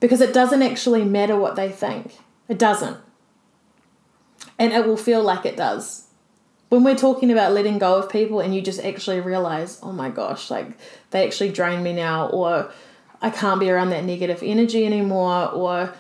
Because 0.01 0.21
it 0.21 0.35
doesn't 0.35 0.63
actually 0.63 1.05
matter 1.05 1.37
what 1.37 1.57
they 1.57 1.71
think. 1.71 2.17
It 2.49 2.59
doesn't. 2.59 2.99
And 4.59 4.73
it 4.73 4.87
will 4.87 4.97
feel 4.97 5.23
like 5.23 5.47
it 5.47 5.57
does. 5.57 6.09
When 6.69 6.85
we're 6.85 6.97
talking 6.97 7.31
about 7.31 7.53
letting 7.53 7.79
go 7.79 7.97
of 7.97 8.11
people 8.11 8.41
and 8.41 8.55
you 8.55 8.61
just 8.61 8.83
actually 8.85 9.21
realize 9.21 9.79
oh 9.83 9.93
my 9.93 10.11
gosh 10.11 10.51
like 10.51 10.77
they 11.11 11.25
actually 11.25 11.51
drain 11.51 11.83
me 11.83 11.93
now 11.93 12.29
or 12.29 12.73
i 13.25 13.31
can't 13.31 13.59
be 13.59 13.71
around 13.71 13.91
that 13.91 14.05
negative 14.05 14.41
energy 14.43 14.85
anymore 14.87 15.51
or 15.51 15.93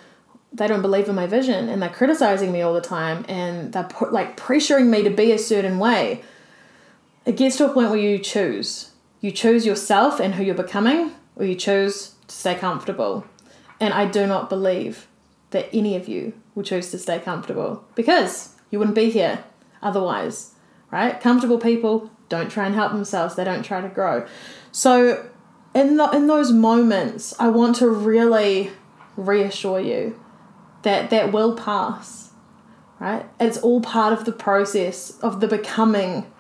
they 0.52 0.69
don't 0.69 0.83
believe 0.83 1.09
in 1.09 1.16
my 1.16 1.26
vision 1.26 1.69
and 1.69 1.83
they're 1.83 1.88
criticizing 1.88 2.52
me 2.52 2.62
all 2.62 2.73
the 2.73 2.81
time 2.81 3.25
and 3.28 3.73
they're 3.73 3.88
like 4.12 4.37
pressuring 4.37 4.87
me 4.87 5.02
to 5.02 5.11
be 5.11 5.33
a 5.33 5.38
certain 5.38 5.81
way. 5.81 6.23
It 7.26 7.37
gets 7.37 7.57
to 7.57 7.69
a 7.69 7.75
point 7.75 7.90
where 7.90 7.99
you 7.99 8.21
choose. 8.21 8.93
You 9.21 9.33
choose 9.33 9.66
yourself 9.66 10.21
and 10.21 10.37
who 10.37 10.45
you're 10.45 10.54
becoming 10.54 11.11
or 11.35 11.45
you 11.45 11.57
choose 11.57 12.14
to 12.28 12.35
stay 12.35 12.54
comfortable. 12.54 13.26
And 13.81 13.93
i 13.93 14.07
do 14.07 14.28
not 14.28 14.49
believe 14.49 15.09
that 15.50 15.69
any 15.73 15.97
of 15.97 16.07
you 16.07 16.35
will 16.54 16.62
choose 16.62 16.93
to 16.93 16.99
stay 16.99 17.19
comfortable 17.19 17.85
because 17.97 18.54
you 18.71 18.78
wouldn't 18.78 18.95
be 18.95 19.11
here 19.11 19.43
otherwise 19.83 20.54
right? 20.95 21.21
Comfortable 21.21 21.59
people 21.59 22.09
don't 22.28 22.49
try 22.49 22.66
and 22.66 22.75
help 22.75 22.93
themselves. 22.93 23.35
They 23.35 23.43
don't 23.43 23.64
try 23.64 23.81
to 23.81 23.88
grow. 23.88 24.25
So 24.71 25.28
in 25.75 25.97
the, 25.97 26.11
in 26.11 26.26
those 26.26 26.52
moments 26.52 27.35
i 27.38 27.49
want 27.49 27.76
to 27.76 27.88
really 27.88 28.71
reassure 29.16 29.81
you 29.81 30.19
that 30.83 31.11
that 31.11 31.33
will 31.33 31.57
pass 31.57 32.25
right? 33.04 33.26
It's 33.38 33.59
all 33.59 33.81
part 33.81 34.12
of 34.12 34.25
the 34.25 34.33
process 34.33 35.19
of 35.21 35.40
the 35.40 35.49
becoming 35.49 36.31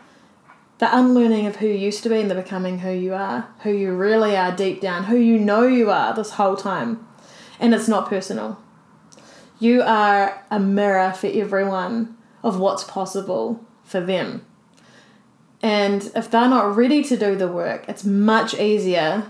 the 0.78 0.96
unlearning 0.96 1.46
of 1.46 1.56
who 1.56 1.66
you 1.68 1.74
used 1.74 2.02
to 2.02 2.08
be 2.08 2.20
and 2.20 2.30
the 2.30 2.34
becoming 2.34 2.80
who 2.80 2.90
you 2.90 3.14
are 3.14 3.48
who 3.62 3.70
you 3.70 3.94
really 3.94 4.36
are 4.36 4.54
deep 4.54 4.80
down 4.80 5.04
who 5.04 5.16
you 5.16 5.38
know 5.38 5.66
you 5.66 5.90
are 5.90 6.14
this 6.14 6.32
whole 6.32 6.56
time. 6.56 7.06
And 7.60 7.72
it's 7.72 7.86
not 7.86 8.08
personal. 8.08 8.60
You 9.60 9.82
are 9.82 10.42
a 10.50 10.58
mirror 10.58 11.12
for 11.12 11.28
everyone 11.28 12.16
of 12.42 12.58
what's 12.58 12.84
possible 12.84 13.64
for 13.84 14.00
them 14.00 14.44
and 15.64 16.12
if 16.14 16.30
they're 16.30 16.48
not 16.48 16.76
ready 16.76 17.02
to 17.02 17.16
do 17.16 17.34
the 17.36 17.48
work 17.48 17.84
it's 17.88 18.04
much 18.04 18.54
easier 18.54 19.26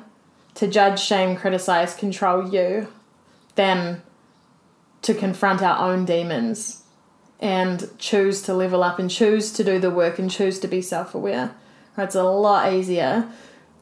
to 0.55 0.67
judge 0.67 1.01
shame 1.01 1.37
criticize 1.37 1.95
control 1.95 2.53
you 2.53 2.89
than 3.55 4.03
to 5.05 5.15
confront 5.15 5.63
our 5.63 5.79
own 5.91 6.05
demons 6.05 6.85
and 7.39 7.91
choose 7.99 8.41
to 8.41 8.55
level 8.55 8.83
up 8.83 8.99
and 8.99 9.11
choose 9.11 9.53
to 9.53 9.63
do 9.63 9.79
the 9.79 9.91
work 9.91 10.19
and 10.19 10.31
choose 10.31 10.59
to 10.61 10.67
be 10.67 10.81
self 10.81 11.15
aware. 11.15 11.55
It's 11.97 12.15
a 12.15 12.23
lot 12.23 12.73
easier 12.73 13.29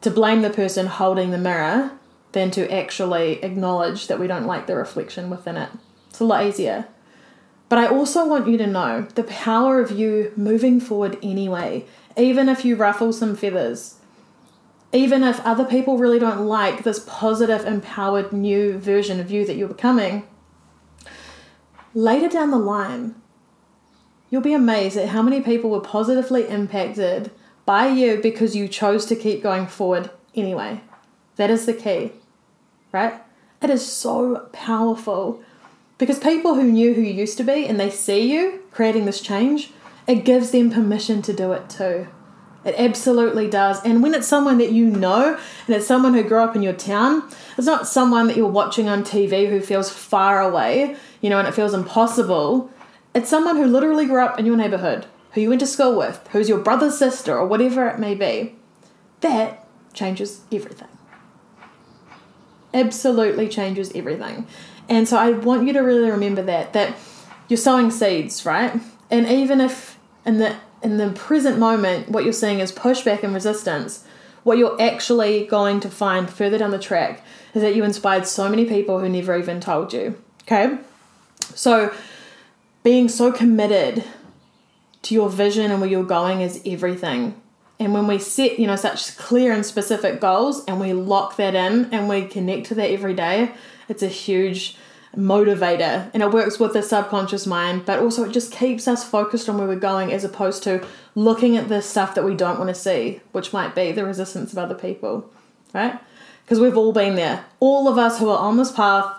to 0.01 0.11
blame 0.11 0.43
the 0.43 0.51
person 0.51 0.87
holding 0.87 1.31
the 1.31 1.39
mirror 1.39 1.93
than 2.33 2.51
to 2.51 2.71
actually 2.73 3.43
acknowledge 3.45 4.09
that 4.09 4.19
we 4.19 4.27
don't 4.27 4.47
like 4.47 4.67
the 4.67 4.75
reflection 4.75 5.31
within 5.31 5.57
it. 5.57 5.71
It's 6.11 6.19
a 6.19 6.25
lot 6.25 6.45
easier. 6.45 6.89
But 7.69 7.79
I 7.79 7.87
also 7.87 8.27
want 8.27 8.49
you 8.49 8.59
to 8.59 8.67
know 8.67 9.03
the 9.15 9.23
power 9.23 9.81
of 9.81 9.93
you 9.93 10.33
moving 10.37 10.81
forward 10.81 11.17
anyway, 11.23 11.87
even 12.17 12.49
if 12.49 12.65
you 12.65 12.77
ruffle 12.77 13.13
some 13.13 13.37
feathers, 13.37 13.97
even 14.93 15.23
if 15.23 15.41
other 15.41 15.65
people 15.65 15.97
really 15.97 16.19
don't 16.19 16.47
like 16.47 16.85
this 16.85 17.05
positive, 17.07 17.65
empowered 17.67 18.33
new 18.33 18.79
version 18.79 19.21
of 19.21 19.31
you 19.31 19.47
that 19.47 19.57
you're 19.57 19.69
becoming 19.69 20.27
later 21.95 22.29
down 22.29 22.51
the 22.51 22.59
line, 22.59 23.15
you'll 24.31 24.43
be 24.43 24.55
amazed 24.55 24.97
at 24.97 25.09
how 25.09 25.23
many 25.23 25.41
people 25.41 25.71
were 25.71 25.81
positively 25.81 26.47
impacted 26.49 27.31
by 27.65 27.89
you 27.89 28.21
because 28.21 28.57
you 28.57 28.69
chose 28.69 29.07
to 29.07 29.17
keep 29.17 29.43
going 29.43 29.67
forward 29.67 30.11
anyway. 30.35 30.81
That 31.37 31.51
is 31.51 31.67
the 31.67 31.75
key, 31.75 32.13
right? 32.93 33.15
It 33.63 33.71
is 33.71 33.87
so 33.87 34.49
powerful 34.53 35.43
because 35.99 36.19
people 36.19 36.55
who 36.55 36.65
knew 36.65 36.95
who 36.95 37.03
you 37.03 37.13
used 37.13 37.39
to 37.39 37.45
be 37.45 37.67
and 37.67 37.79
they 37.79 37.91
see 37.91 38.33
you 38.33 38.63
creating 38.73 39.05
this 39.05 39.21
change, 39.21 39.71
it 40.13 40.25
gives 40.25 40.51
them 40.51 40.71
permission 40.71 41.23
to 41.23 41.33
do 41.33 41.53
it 41.53 41.69
too. 41.69 42.09
It 42.65 42.77
absolutely 42.79 43.51
does. 43.51 43.85
And 43.85 44.03
when 44.03 44.15
it's 44.15 44.29
someone 44.29 44.59
that 44.59 44.71
you 44.71 44.87
know 44.87 45.37
and 45.67 45.77
it's 45.77 45.87
someone 45.87 46.15
who 46.15 46.23
grew 46.23 46.43
up 46.43 46.55
in 46.55 46.63
your 46.63 46.73
town, 46.73 47.29
it's 47.59 47.67
not 47.67 47.89
someone 47.89 48.29
that 48.29 48.37
you're 48.37 48.47
watching 48.47 48.89
on 48.89 49.03
TV 49.03 49.49
who 49.49 49.61
feels 49.61 49.91
far 49.91 50.41
away 50.41 50.97
you 51.23 51.31
know, 51.31 51.39
and 51.39 51.49
it 51.49 51.55
feels 51.55 51.73
impossible. 51.73 52.71
It's 53.15 53.31
someone 53.31 53.57
who 53.57 53.67
literally 53.67 54.05
grew 54.05 54.23
up 54.23 54.39
in 54.39 54.45
your 54.45 54.57
neighborhood, 54.57 55.07
who 55.33 55.41
you 55.41 55.49
went 55.49 55.61
to 55.61 55.67
school 55.67 55.97
with, 55.97 56.29
who's 56.33 56.49
your 56.49 56.59
brother's 56.59 56.99
sister, 56.99 57.39
or 57.39 57.47
whatever 57.47 57.89
it 57.89 57.99
may 57.99 58.15
be. 58.15 58.57
That 59.21 59.67
changes 59.95 60.43
everything. 60.53 60.89
Absolutely 62.75 63.49
changes 63.49 63.93
everything. 63.95 64.47
And 64.89 65.09
so 65.09 65.17
I 65.17 65.31
want 65.31 65.67
you 65.67 65.73
to 65.73 65.81
really 65.81 66.11
remember 66.11 66.43
that 66.43 66.73
that 66.73 66.97
you're 67.49 67.57
sowing 67.57 67.91
seeds, 67.91 68.45
right? 68.45 68.81
And 69.11 69.27
even 69.29 69.61
if 69.61 69.99
in 70.25 70.39
the 70.39 70.57
in 70.83 70.97
the 70.97 71.11
present 71.11 71.59
moment 71.59 72.09
what 72.09 72.25
you're 72.25 72.33
seeing 72.33 72.59
is 72.59 72.73
pushback 72.73 73.23
and 73.23 73.33
resistance, 73.33 74.05
what 74.43 74.59
you're 74.59 74.81
actually 74.81 75.47
going 75.47 75.81
to 75.81 75.89
find 75.89 76.29
further 76.29 76.59
down 76.59 76.71
the 76.71 76.79
track 76.79 77.25
is 77.55 77.63
that 77.63 77.77
you 77.77 77.85
inspired 77.85 78.27
so 78.27 78.49
many 78.49 78.65
people 78.65 78.99
who 78.99 79.09
never 79.09 79.37
even 79.37 79.61
told 79.61 79.93
you. 79.93 80.17
Okay? 80.43 80.79
So, 81.55 81.95
being 82.83 83.09
so 83.09 83.31
committed 83.31 84.05
to 85.03 85.15
your 85.15 85.29
vision 85.29 85.71
and 85.71 85.81
where 85.81 85.91
you're 85.91 86.05
going 86.05 86.41
is 86.41 86.61
everything. 86.67 87.41
And 87.79 87.93
when 87.93 88.07
we 88.07 88.19
set, 88.19 88.59
you 88.59 88.67
know, 88.67 88.77
such 88.77 89.17
clear 89.17 89.53
and 89.53 89.65
specific 89.65 90.21
goals 90.21 90.65
and 90.67 90.81
we 90.81 90.93
lock 90.93 91.37
that 91.37 91.55
in 91.55 91.87
and 91.93 92.09
we 92.09 92.25
connect 92.27 92.67
to 92.67 92.75
that 92.77 92.91
every 92.91 93.15
day, 93.15 93.53
it's 93.89 94.03
a 94.03 94.09
huge 94.09 94.77
motivator 95.17 96.11
and 96.15 96.23
it 96.23 96.31
works 96.31 96.59
with 96.59 96.73
the 96.73 96.83
subconscious 96.83 97.47
mind, 97.47 97.85
but 97.85 98.01
also 98.01 98.25
it 98.25 98.33
just 98.33 98.53
keeps 98.53 98.89
us 98.89 99.05
focused 99.05 99.49
on 99.49 99.59
where 99.59 99.67
we're 99.67 99.77
going 99.77 100.13
as 100.13 100.25
opposed 100.25 100.63
to 100.65 100.87
looking 101.15 101.57
at 101.57 101.69
the 101.69 101.83
stuff 101.83 102.15
that 102.15 102.25
we 102.25 102.35
don't 102.35 102.59
want 102.59 102.69
to 102.69 102.75
see, 102.75 103.21
which 103.33 103.53
might 103.53 103.75
be 103.75 103.93
the 103.93 104.05
resistance 104.05 104.53
of 104.53 104.59
other 104.59 104.75
people, 104.75 105.31
right? 105.75 105.99
Because 106.45 106.61
we've 106.61 106.77
all 106.77 106.93
been 106.93 107.15
there. 107.15 107.45
All 107.61 107.89
of 107.89 107.99
us 107.99 108.19
who 108.19 108.31
are 108.31 108.39
on 108.39 108.57
this 108.57 108.73
path 108.73 109.15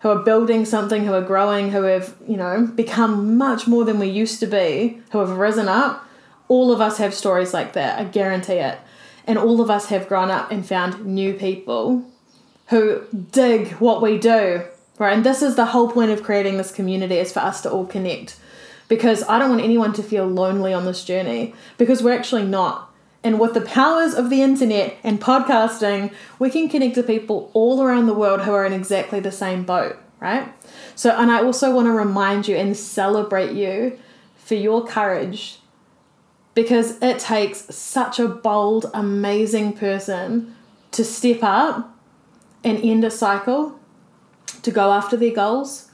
who 0.00 0.10
are 0.10 0.22
building 0.22 0.64
something, 0.64 1.04
who 1.04 1.12
are 1.12 1.22
growing, 1.22 1.72
who 1.72 1.82
have, 1.82 2.14
you 2.26 2.36
know, 2.36 2.66
become 2.66 3.36
much 3.36 3.66
more 3.66 3.84
than 3.84 3.98
we 3.98 4.08
used 4.08 4.38
to 4.40 4.46
be, 4.46 5.00
who 5.10 5.18
have 5.18 5.30
risen 5.30 5.68
up, 5.68 6.04
all 6.46 6.72
of 6.72 6.80
us 6.80 6.98
have 6.98 7.12
stories 7.12 7.52
like 7.52 7.72
that. 7.72 7.98
I 7.98 8.04
guarantee 8.04 8.54
it. 8.54 8.78
And 9.26 9.36
all 9.36 9.60
of 9.60 9.70
us 9.70 9.86
have 9.86 10.08
grown 10.08 10.30
up 10.30 10.50
and 10.50 10.64
found 10.64 11.04
new 11.04 11.34
people 11.34 12.04
who 12.68 13.02
dig 13.30 13.72
what 13.72 14.00
we 14.00 14.18
do, 14.18 14.62
right? 14.98 15.14
And 15.14 15.24
this 15.24 15.42
is 15.42 15.56
the 15.56 15.66
whole 15.66 15.90
point 15.90 16.10
of 16.10 16.22
creating 16.22 16.56
this 16.56 16.72
community 16.72 17.16
is 17.16 17.32
for 17.32 17.40
us 17.40 17.60
to 17.62 17.70
all 17.70 17.86
connect. 17.86 18.36
Because 18.88 19.22
I 19.28 19.38
don't 19.38 19.50
want 19.50 19.62
anyone 19.62 19.92
to 19.94 20.02
feel 20.02 20.26
lonely 20.26 20.72
on 20.72 20.84
this 20.84 21.04
journey 21.04 21.54
because 21.76 22.02
we're 22.02 22.16
actually 22.16 22.44
not. 22.44 22.90
And 23.22 23.38
with 23.38 23.52
the 23.52 23.60
powers 23.60 24.14
of 24.14 24.30
the 24.30 24.42
internet 24.42 24.96
and 25.02 25.20
podcasting, 25.20 26.12
we 26.38 26.50
can 26.50 26.68
connect 26.68 26.94
to 26.94 27.02
people 27.02 27.50
all 27.52 27.82
around 27.82 28.06
the 28.06 28.14
world 28.14 28.42
who 28.42 28.52
are 28.52 28.64
in 28.64 28.72
exactly 28.72 29.20
the 29.20 29.32
same 29.32 29.64
boat, 29.64 29.96
right? 30.20 30.52
So, 30.94 31.10
and 31.10 31.30
I 31.30 31.42
also 31.42 31.74
want 31.74 31.86
to 31.86 31.92
remind 31.92 32.48
you 32.48 32.56
and 32.56 32.76
celebrate 32.76 33.52
you 33.52 33.98
for 34.36 34.54
your 34.54 34.86
courage 34.86 35.58
because 36.54 37.00
it 37.02 37.18
takes 37.18 37.74
such 37.74 38.18
a 38.18 38.26
bold, 38.26 38.90
amazing 38.94 39.74
person 39.74 40.56
to 40.92 41.04
step 41.04 41.38
up 41.42 41.96
and 42.64 42.78
end 42.82 43.04
a 43.04 43.10
cycle, 43.10 43.77
to 44.68 44.74
go 44.74 44.92
after 44.92 45.16
their 45.16 45.32
goals, 45.32 45.90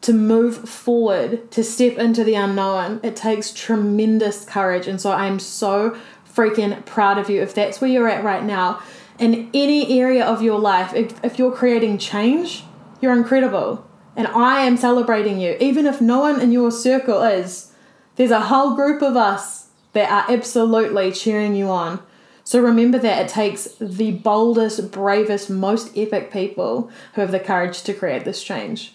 to 0.00 0.12
move 0.12 0.68
forward, 0.68 1.48
to 1.52 1.62
step 1.62 1.98
into 1.98 2.24
the 2.24 2.34
unknown. 2.34 2.98
It 3.04 3.14
takes 3.14 3.52
tremendous 3.52 4.44
courage. 4.44 4.88
And 4.88 5.00
so 5.00 5.12
I'm 5.12 5.38
so 5.38 5.96
freaking 6.28 6.84
proud 6.84 7.16
of 7.18 7.30
you 7.30 7.40
if 7.40 7.54
that's 7.54 7.80
where 7.80 7.88
you're 7.88 8.08
at 8.08 8.24
right 8.24 8.42
now. 8.42 8.82
in 9.20 9.48
any 9.54 10.00
area 10.00 10.24
of 10.24 10.42
your 10.42 10.58
life, 10.58 10.92
if, 10.94 11.22
if 11.22 11.38
you're 11.38 11.52
creating 11.52 11.96
change, 11.96 12.64
you're 13.00 13.12
incredible. 13.12 13.86
And 14.16 14.26
I 14.26 14.62
am 14.62 14.76
celebrating 14.76 15.38
you. 15.38 15.56
Even 15.60 15.86
if 15.86 16.00
no 16.00 16.18
one 16.20 16.40
in 16.40 16.50
your 16.50 16.72
circle 16.72 17.22
is, 17.22 17.72
there's 18.16 18.32
a 18.32 18.40
whole 18.40 18.74
group 18.74 19.00
of 19.00 19.16
us 19.16 19.68
that 19.92 20.10
are 20.10 20.34
absolutely 20.34 21.12
cheering 21.12 21.54
you 21.54 21.68
on. 21.68 22.02
So 22.44 22.60
remember 22.60 22.98
that 22.98 23.24
it 23.24 23.28
takes 23.28 23.64
the 23.80 24.12
boldest, 24.12 24.90
bravest, 24.90 25.48
most 25.48 25.96
epic 25.96 26.32
people 26.32 26.90
who 27.14 27.20
have 27.20 27.30
the 27.30 27.40
courage 27.40 27.82
to 27.82 27.94
create 27.94 28.24
this 28.24 28.42
change. 28.42 28.94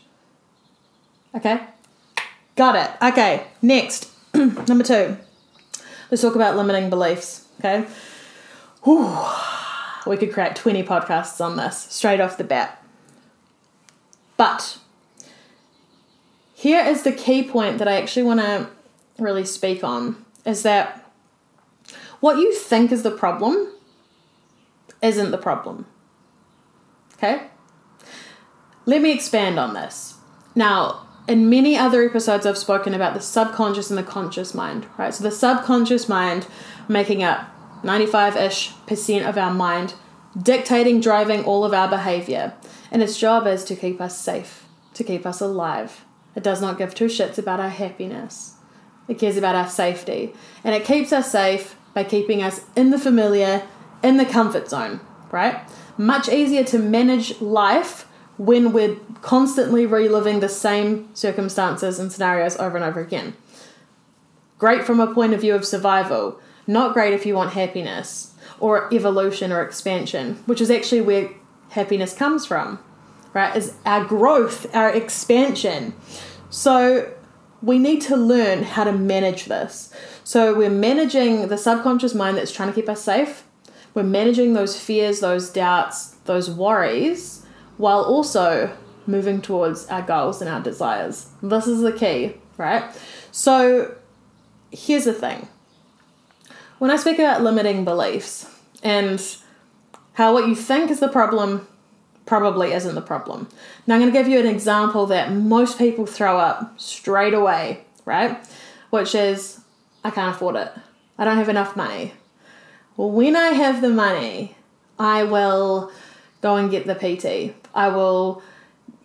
Okay? 1.33 1.61
Got 2.55 2.75
it. 2.75 2.91
Okay, 3.01 3.47
next. 3.61 4.11
Number 4.33 4.83
two. 4.83 5.17
Let's 6.09 6.21
talk 6.21 6.35
about 6.35 6.55
limiting 6.55 6.89
beliefs. 6.89 7.47
Okay? 7.59 7.85
Whew. 8.83 9.15
We 10.05 10.17
could 10.17 10.33
create 10.33 10.55
20 10.55 10.83
podcasts 10.83 11.43
on 11.43 11.57
this 11.57 11.77
straight 11.77 12.19
off 12.21 12.37
the 12.37 12.43
bat. 12.43 12.81
But 14.37 14.77
here 16.53 16.83
is 16.83 17.03
the 17.03 17.11
key 17.11 17.43
point 17.43 17.77
that 17.79 17.87
I 17.87 17.93
actually 18.01 18.23
want 18.23 18.39
to 18.39 18.69
really 19.19 19.45
speak 19.45 19.83
on 19.83 20.23
is 20.45 20.63
that 20.63 21.06
what 22.19 22.37
you 22.37 22.53
think 22.53 22.91
is 22.91 23.03
the 23.03 23.11
problem 23.11 23.71
isn't 25.01 25.31
the 25.31 25.37
problem. 25.37 25.85
Okay? 27.15 27.47
Let 28.85 29.01
me 29.01 29.13
expand 29.13 29.59
on 29.59 29.73
this. 29.73 30.15
Now, 30.55 31.07
in 31.27 31.49
many 31.49 31.77
other 31.77 32.03
episodes, 32.03 32.45
I've 32.45 32.57
spoken 32.57 32.93
about 32.93 33.13
the 33.13 33.19
subconscious 33.19 33.89
and 33.89 33.97
the 33.97 34.03
conscious 34.03 34.53
mind, 34.53 34.87
right? 34.97 35.13
So, 35.13 35.23
the 35.23 35.31
subconscious 35.31 36.07
mind 36.07 36.47
making 36.87 37.21
up 37.21 37.47
95 37.83 38.37
ish 38.37 38.73
percent 38.87 39.25
of 39.25 39.37
our 39.37 39.53
mind, 39.53 39.93
dictating, 40.41 41.01
driving 41.01 41.43
all 41.43 41.65
of 41.65 41.73
our 41.73 41.89
behavior. 41.89 42.53
And 42.91 43.03
its 43.03 43.19
job 43.19 43.45
is 43.45 43.63
to 43.65 43.75
keep 43.75 43.99
us 43.99 44.17
safe, 44.17 44.65
to 44.93 45.03
keep 45.03 45.25
us 45.25 45.41
alive. 45.41 46.05
It 46.35 46.43
does 46.43 46.61
not 46.61 46.77
give 46.77 46.95
two 46.95 47.05
shits 47.05 47.37
about 47.37 47.59
our 47.59 47.69
happiness, 47.69 48.55
it 49.07 49.19
cares 49.19 49.37
about 49.37 49.55
our 49.55 49.69
safety. 49.69 50.33
And 50.63 50.75
it 50.75 50.85
keeps 50.85 51.11
us 51.11 51.31
safe 51.31 51.76
by 51.97 52.03
keeping 52.03 52.43
us 52.43 52.61
in 52.75 52.91
the 52.91 52.99
familiar, 52.99 53.63
in 54.03 54.17
the 54.17 54.25
comfort 54.25 54.69
zone, 54.69 54.99
right? 55.31 55.67
Much 55.97 56.29
easier 56.29 56.63
to 56.63 56.77
manage 56.77 57.41
life 57.41 58.07
when 58.37 58.71
we're 58.71 58.97
constantly 59.23 59.83
reliving 59.83 60.39
the 60.39 60.47
same 60.47 61.09
circumstances 61.15 61.97
and 61.97 62.11
scenarios 62.11 62.55
over 62.57 62.77
and 62.77 62.85
over 62.85 62.99
again. 62.99 63.35
Great 64.59 64.83
from 64.83 64.99
a 64.99 65.11
point 65.11 65.33
of 65.33 65.41
view 65.41 65.55
of 65.55 65.65
survival, 65.65 66.39
not 66.67 66.93
great 66.93 67.15
if 67.15 67.25
you 67.25 67.33
want 67.33 67.53
happiness 67.53 68.35
or 68.59 68.93
evolution 68.93 69.51
or 69.51 69.63
expansion, 69.63 70.35
which 70.45 70.61
is 70.61 70.69
actually 70.69 71.01
where 71.01 71.31
happiness 71.69 72.13
comes 72.13 72.45
from, 72.45 72.77
right? 73.33 73.55
Is 73.55 73.73
our 73.87 74.05
growth, 74.05 74.67
our 74.75 74.91
expansion. 74.91 75.95
So 76.51 77.11
we 77.63 77.79
need 77.79 78.01
to 78.01 78.15
learn 78.15 78.61
how 78.61 78.83
to 78.83 78.91
manage 78.91 79.45
this. 79.45 79.91
So 80.27 80.53
we're 80.53 80.69
managing 80.69 81.47
the 81.47 81.57
subconscious 81.57 82.13
mind 82.13 82.35
that's 82.35 82.51
trying 82.51 82.67
to 82.67 82.75
keep 82.75 82.89
us 82.89 83.01
safe. 83.01 83.45
We're 83.93 84.03
managing 84.03 84.55
those 84.55 84.77
fears, 84.77 85.21
those 85.21 85.49
doubts, 85.49 86.17
those 86.25 86.49
worries, 86.49 87.45
while 87.77 88.03
also 88.03 88.75
moving 89.05 89.41
towards 89.41 89.87
our 89.87 90.01
goals 90.01 90.41
and 90.41 90.49
our 90.49 90.59
desires. 90.59 91.29
This 91.41 91.65
is 91.65 91.79
the 91.79 91.93
key, 91.93 92.33
right? 92.57 92.83
So 93.31 93.95
here's 94.69 95.05
the 95.05 95.13
thing. 95.13 95.47
When 96.79 96.91
I 96.91 96.97
speak 96.97 97.19
about 97.19 97.41
limiting 97.41 97.85
beliefs 97.85 98.53
and 98.83 99.25
how 100.15 100.33
what 100.33 100.49
you 100.49 100.55
think 100.55 100.91
is 100.91 100.99
the 100.99 101.07
problem 101.07 101.65
probably 102.25 102.73
isn't 102.73 102.95
the 102.95 103.01
problem. 103.01 103.47
Now, 103.87 103.95
I'm 103.95 104.01
going 104.01 104.11
to 104.11 104.19
give 104.19 104.27
you 104.27 104.41
an 104.41 104.45
example 104.45 105.05
that 105.05 105.31
most 105.31 105.77
people 105.77 106.05
throw 106.05 106.37
up 106.37 106.77
straight 106.77 107.33
away, 107.33 107.85
right? 108.03 108.45
Which 108.89 109.15
is, 109.15 109.61
I 110.03 110.11
can't 110.11 110.35
afford 110.35 110.55
it. 110.55 110.71
I 111.17 111.25
don't 111.25 111.37
have 111.37 111.49
enough 111.49 111.75
money. 111.75 112.13
Well, 112.95 113.11
when 113.11 113.35
I 113.35 113.49
have 113.49 113.81
the 113.81 113.89
money, 113.89 114.55
I 114.97 115.23
will 115.23 115.91
go 116.41 116.55
and 116.55 116.71
get 116.71 116.85
the 116.85 116.95
PT. 116.95 117.55
I 117.73 117.89
will 117.89 118.41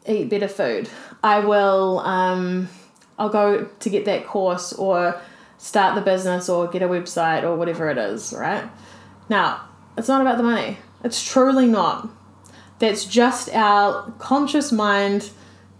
eat 0.06 0.28
better 0.28 0.48
food. 0.48 0.88
I 1.22 1.40
will, 1.40 2.00
um, 2.00 2.68
I'll 3.18 3.28
go 3.28 3.64
to 3.64 3.90
get 3.90 4.04
that 4.06 4.26
course 4.26 4.72
or 4.72 5.20
start 5.58 5.94
the 5.94 6.00
business 6.00 6.48
or 6.48 6.68
get 6.68 6.82
a 6.82 6.88
website 6.88 7.42
or 7.42 7.56
whatever 7.56 7.90
it 7.90 7.98
is, 7.98 8.32
right? 8.36 8.68
Now, 9.28 9.62
it's 9.96 10.08
not 10.08 10.20
about 10.20 10.36
the 10.36 10.42
money. 10.42 10.78
It's 11.04 11.22
truly 11.22 11.66
not 11.66 12.08
that's 12.82 13.04
just 13.04 13.48
our 13.54 14.10
conscious 14.18 14.72
mind 14.72 15.30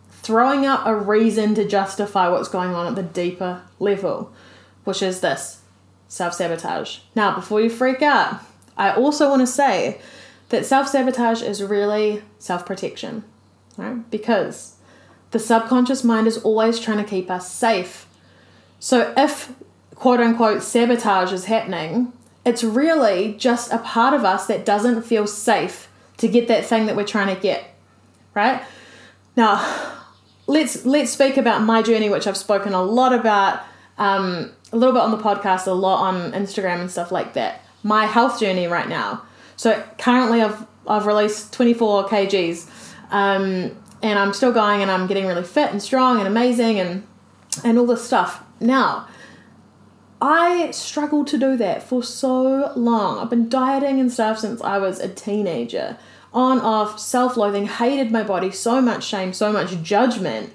throwing 0.09 0.65
up 0.65 0.87
a 0.87 0.95
reason 0.95 1.53
to 1.53 1.67
justify 1.67 2.29
what's 2.29 2.49
going 2.49 2.71
on 2.77 2.87
at 2.87 2.95
the 2.95 3.03
deeper 3.03 3.61
level, 3.81 4.33
which 4.85 5.03
is 5.03 5.21
this 5.21 5.63
self 6.09 6.35
sabotage. 6.35 6.99
Now, 7.15 7.35
before 7.35 7.61
you 7.61 7.71
freak 7.71 8.03
out, 8.03 8.41
I 8.77 8.93
also 8.93 9.29
want 9.29 9.41
to 9.41 9.47
say 9.47 10.01
that 10.49 10.67
self 10.67 10.89
sabotage 10.89 11.43
is 11.43 11.63
really 11.63 12.23
self 12.39 12.67
protection, 12.67 13.25
right? 13.77 14.09
Because 14.11 14.77
the 15.31 15.39
subconscious 15.39 16.05
mind 16.05 16.27
is 16.27 16.39
always 16.39 16.79
trying 16.79 16.99
to 16.99 17.05
keep 17.05 17.31
us 17.31 17.51
safe. 17.51 18.07
So 18.79 19.13
if 19.17 19.53
quote 19.95 20.21
unquote 20.21 20.63
sabotage 20.63 21.33
is 21.33 21.47
happening, 21.47 22.13
it's 22.45 22.65
really 22.65 23.35
just 23.35 23.73
a 23.73 23.79
part 23.79 24.15
of 24.15 24.25
us 24.25 24.47
that 24.47 24.65
doesn't 24.65 25.03
feel 25.03 25.27
safe 25.27 25.89
to 26.19 26.29
get 26.29 26.49
that 26.49 26.67
thing 26.67 26.87
that 26.87 26.97
we're 26.97 27.05
trying 27.05 27.35
to 27.35 27.41
get, 27.41 27.65
right? 28.35 28.63
Now, 29.37 29.99
let's 30.47 30.85
let's 30.85 31.13
speak 31.13 31.37
about 31.37 31.63
my 31.63 31.83
journey, 31.83 32.11
which 32.11 32.27
I've 32.27 32.37
spoken 32.37 32.75
a 32.75 32.83
lot 32.83 33.13
about, 33.13 33.63
um, 34.03 34.51
a 34.73 34.77
little 34.77 34.93
bit 34.93 35.03
on 35.03 35.13
the 35.13 35.17
podcast, 35.17 35.69
a 35.69 35.71
lot 35.71 36.03
on 36.03 36.33
Instagram 36.33 36.81
and 36.81 36.91
stuff 36.91 37.13
like 37.13 37.35
that. 37.35 37.65
My 37.85 38.07
health 38.07 38.41
journey 38.41 38.67
right 38.67 38.89
now. 38.89 39.23
So 39.57 39.81
currently, 39.99 40.43
I've 40.43 40.67
I've 40.89 41.07
released 41.07 41.53
24 41.53 42.09
kgs, 42.09 42.69
um, 43.11 43.77
and 44.03 44.19
I'm 44.19 44.33
still 44.33 44.53
going, 44.53 44.83
and 44.83 44.91
I'm 44.91 45.07
getting 45.07 45.27
really 45.27 45.45
fit 45.45 45.71
and 45.71 45.81
strong 45.81 46.19
and 46.19 46.27
amazing, 46.27 46.81
and 46.81 47.07
and 47.63 47.79
all 47.79 47.87
this 47.87 48.05
stuff. 48.05 48.43
Now, 48.59 49.07
I 50.21 50.73
struggled 50.73 51.29
to 51.29 51.39
do 51.39 51.57
that 51.59 51.85
for 51.85 52.03
so 52.03 52.73
long. 52.75 53.21
I've 53.21 53.31
been 53.31 53.49
dieting 53.49 54.01
and 54.01 54.11
stuff 54.13 54.41
since 54.41 54.61
I 54.63 54.79
was 54.79 54.99
a 54.99 55.09
teenager. 55.09 55.97
On, 56.35 56.59
off, 56.61 56.99
self 56.99 57.37
loathing, 57.37 57.67
hated 57.67 58.11
my 58.11 58.23
body, 58.25 58.51
so 58.51 58.81
much 58.81 59.05
shame, 59.05 59.33
so 59.33 59.53
much 59.53 59.81
judgment. 59.83 60.53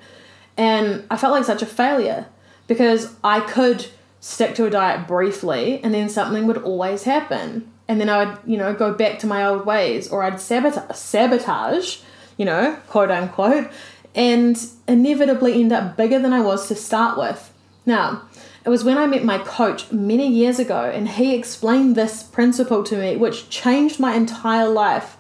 And 0.58 1.06
I 1.10 1.18
felt 1.18 1.34
like 1.34 1.46
such 1.46 1.62
a 1.62 1.68
failure 1.68 2.26
because 2.68 3.16
I 3.24 3.40
could 3.40 3.88
stick 4.20 4.56
to 4.56 4.66
a 4.66 4.70
diet 4.70 5.08
briefly 5.08 5.82
and 5.84 5.94
then 5.94 6.10
something 6.10 6.48
would 6.48 6.58
always 6.58 7.04
happen. 7.04 7.72
And 7.88 8.02
then 8.02 8.10
I 8.10 8.26
would, 8.26 8.40
you 8.46 8.58
know, 8.58 8.74
go 8.74 8.94
back 8.94 9.20
to 9.20 9.28
my 9.28 9.46
old 9.46 9.66
ways 9.66 10.10
or 10.10 10.24
I'd 10.24 10.42
sabotage, 10.42 10.96
sabotage 10.96 12.00
you 12.38 12.46
know, 12.46 12.78
quote 12.88 13.12
unquote, 13.12 13.70
and 14.16 14.58
inevitably 14.88 15.60
end 15.60 15.74
up 15.74 15.98
bigger 15.98 16.20
than 16.20 16.34
I 16.34 16.42
was 16.42 16.68
to 16.68 16.76
start 16.76 17.18
with. 17.18 17.52
Now, 17.86 18.24
it 18.64 18.70
was 18.70 18.84
when 18.84 18.98
I 18.98 19.08
met 19.08 19.24
my 19.24 19.40
coach 19.40 19.92
many 19.92 20.28
years 20.28 20.60
ago, 20.60 20.92
and 20.94 21.08
he 21.08 21.34
explained 21.34 21.96
this 21.96 22.24
principle 22.24 22.84
to 22.84 22.98
me, 22.98 23.16
which 23.16 23.50
changed 23.50 24.00
my 24.00 24.14
entire 24.14 24.68
life. 24.68 25.18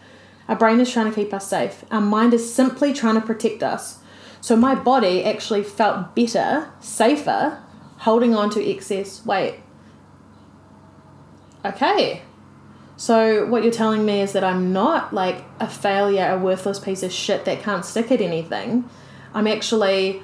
Our 0.48 0.56
brain 0.56 0.80
is 0.80 0.92
trying 0.92 1.10
to 1.10 1.16
keep 1.16 1.34
us 1.34 1.48
safe, 1.48 1.84
our 1.92 2.02
mind 2.02 2.34
is 2.34 2.54
simply 2.54 2.94
trying 2.94 3.16
to 3.16 3.22
protect 3.22 3.64
us. 3.64 4.00
So 4.42 4.56
my 4.56 4.76
body 4.76 5.24
actually 5.24 5.64
felt 5.64 6.16
better, 6.16 6.72
safer, 6.80 7.62
holding 8.00 8.36
on 8.36 8.50
to 8.52 8.64
excess 8.64 9.26
weight. 9.26 9.60
Okay. 11.66 12.22
So 12.96 13.46
what 13.46 13.64
you're 13.64 13.72
telling 13.72 14.06
me 14.06 14.22
is 14.22 14.34
that 14.34 14.44
I'm 14.44 14.74
not 14.74 15.14
like 15.14 15.44
a 15.60 15.68
failure, 15.68 16.32
a 16.32 16.38
worthless 16.38 16.80
piece 16.80 17.04
of 17.04 17.12
shit 17.12 17.46
that 17.46 17.62
can't 17.62 17.86
stick 17.86 18.12
at 18.12 18.22
anything. 18.22 18.90
I'm 19.34 19.48
actually 19.48 20.22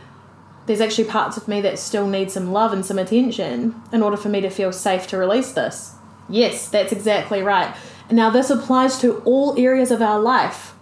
there's 0.66 0.82
actually 0.82 1.06
parts 1.06 1.36
of 1.38 1.48
me 1.48 1.62
that 1.62 1.78
still 1.78 2.08
need 2.08 2.32
some 2.32 2.52
love 2.52 2.72
and 2.72 2.86
some 2.86 2.98
attention 2.98 3.82
in 3.92 4.02
order 4.02 4.16
for 4.16 4.30
me 4.30 4.42
to 4.42 4.50
feel 4.50 4.72
safe 4.72 5.08
to 5.08 5.18
release 5.18 5.52
this. 5.52 5.96
Yes, 6.30 6.70
that's 6.70 6.94
exactly 6.94 7.42
right. 7.42 7.76
And 8.08 8.16
now, 8.16 8.30
this 8.30 8.50
applies 8.50 9.00
to 9.00 9.18
all 9.20 9.60
areas 9.60 9.92
of 9.92 10.02
our 10.02 10.20
life, 10.20 10.74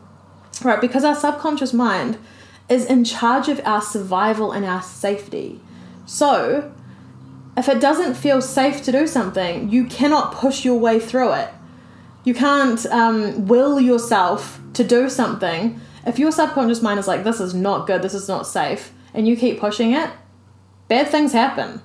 right? 0.63 0.79
Because 0.79 1.03
our 1.03 1.15
subconscious 1.15 1.73
mind 1.73 2.17
is 2.71 2.85
in 2.85 3.03
charge 3.03 3.49
of 3.49 3.61
our 3.65 3.81
survival 3.81 4.51
and 4.51 4.65
our 4.65 4.81
safety. 4.81 5.59
So, 6.05 6.71
if 7.57 7.67
it 7.67 7.81
doesn't 7.81 8.15
feel 8.15 8.41
safe 8.41 8.81
to 8.83 8.91
do 8.91 9.05
something, 9.05 9.69
you 9.69 9.85
cannot 9.85 10.33
push 10.33 10.63
your 10.63 10.79
way 10.79 10.99
through 10.99 11.33
it. 11.33 11.49
You 12.23 12.33
can't 12.33 12.83
um, 12.87 13.47
will 13.47 13.79
yourself 13.79 14.59
to 14.73 14.83
do 14.83 15.09
something. 15.09 15.79
If 16.07 16.17
your 16.17 16.31
subconscious 16.31 16.81
mind 16.81 16.99
is 16.99 17.07
like, 17.07 17.23
this 17.23 17.41
is 17.41 17.53
not 17.53 17.87
good, 17.87 18.01
this 18.01 18.13
is 18.13 18.27
not 18.27 18.47
safe, 18.47 18.93
and 19.13 19.27
you 19.27 19.35
keep 19.35 19.59
pushing 19.59 19.91
it, 19.91 20.09
bad 20.87 21.09
things 21.09 21.33
happen, 21.33 21.81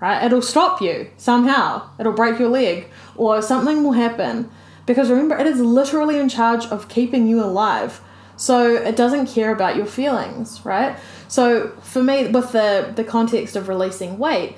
right? 0.00 0.22
It'll 0.24 0.42
stop 0.42 0.82
you 0.82 1.10
somehow, 1.16 1.88
it'll 1.98 2.12
break 2.12 2.38
your 2.38 2.50
leg, 2.50 2.86
or 3.16 3.40
something 3.40 3.82
will 3.82 3.92
happen 3.92 4.50
Because 4.88 5.10
remember, 5.10 5.36
it 5.36 5.46
is 5.46 5.60
literally 5.60 6.18
in 6.18 6.30
charge 6.30 6.64
of 6.66 6.88
keeping 6.88 7.28
you 7.28 7.44
alive. 7.44 8.00
So 8.38 8.76
it 8.76 8.96
doesn't 8.96 9.26
care 9.26 9.52
about 9.52 9.76
your 9.76 9.84
feelings, 9.84 10.64
right? 10.64 10.96
So 11.26 11.70
for 11.82 12.02
me, 12.02 12.28
with 12.28 12.52
the, 12.52 12.92
the 12.94 13.04
context 13.04 13.56
of 13.56 13.68
releasing 13.68 14.16
weight, 14.16 14.56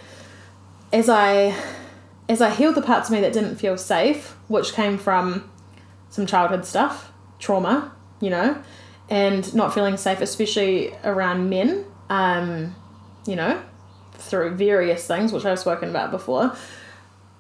as 0.93 1.09
I 1.09 1.57
as 2.29 2.41
I 2.41 2.51
healed 2.51 2.77
the 2.77 2.83
parts 2.83 3.09
of 3.09 3.15
me 3.15 3.21
that 3.23 3.33
didn't 3.33 3.57
feel 3.57 3.77
safe, 3.77 4.37
which 4.47 4.73
came 4.73 4.99
from 4.99 5.51
some 6.11 6.27
childhood 6.27 6.65
stuff, 6.65 7.11
trauma, 7.41 7.93
you 8.21 8.31
know, 8.31 8.63
and 9.09 9.53
not 9.53 9.75
feeling 9.75 9.97
safe, 9.97 10.21
especially 10.21 10.95
around 11.03 11.51
men, 11.51 11.85
um, 12.09 12.77
you 13.27 13.35
know, 13.35 13.61
through 14.13 14.55
various 14.55 15.09
things, 15.09 15.33
which 15.33 15.45
I've 15.45 15.59
spoken 15.59 15.89
about 15.89 16.13
before. 16.13 16.55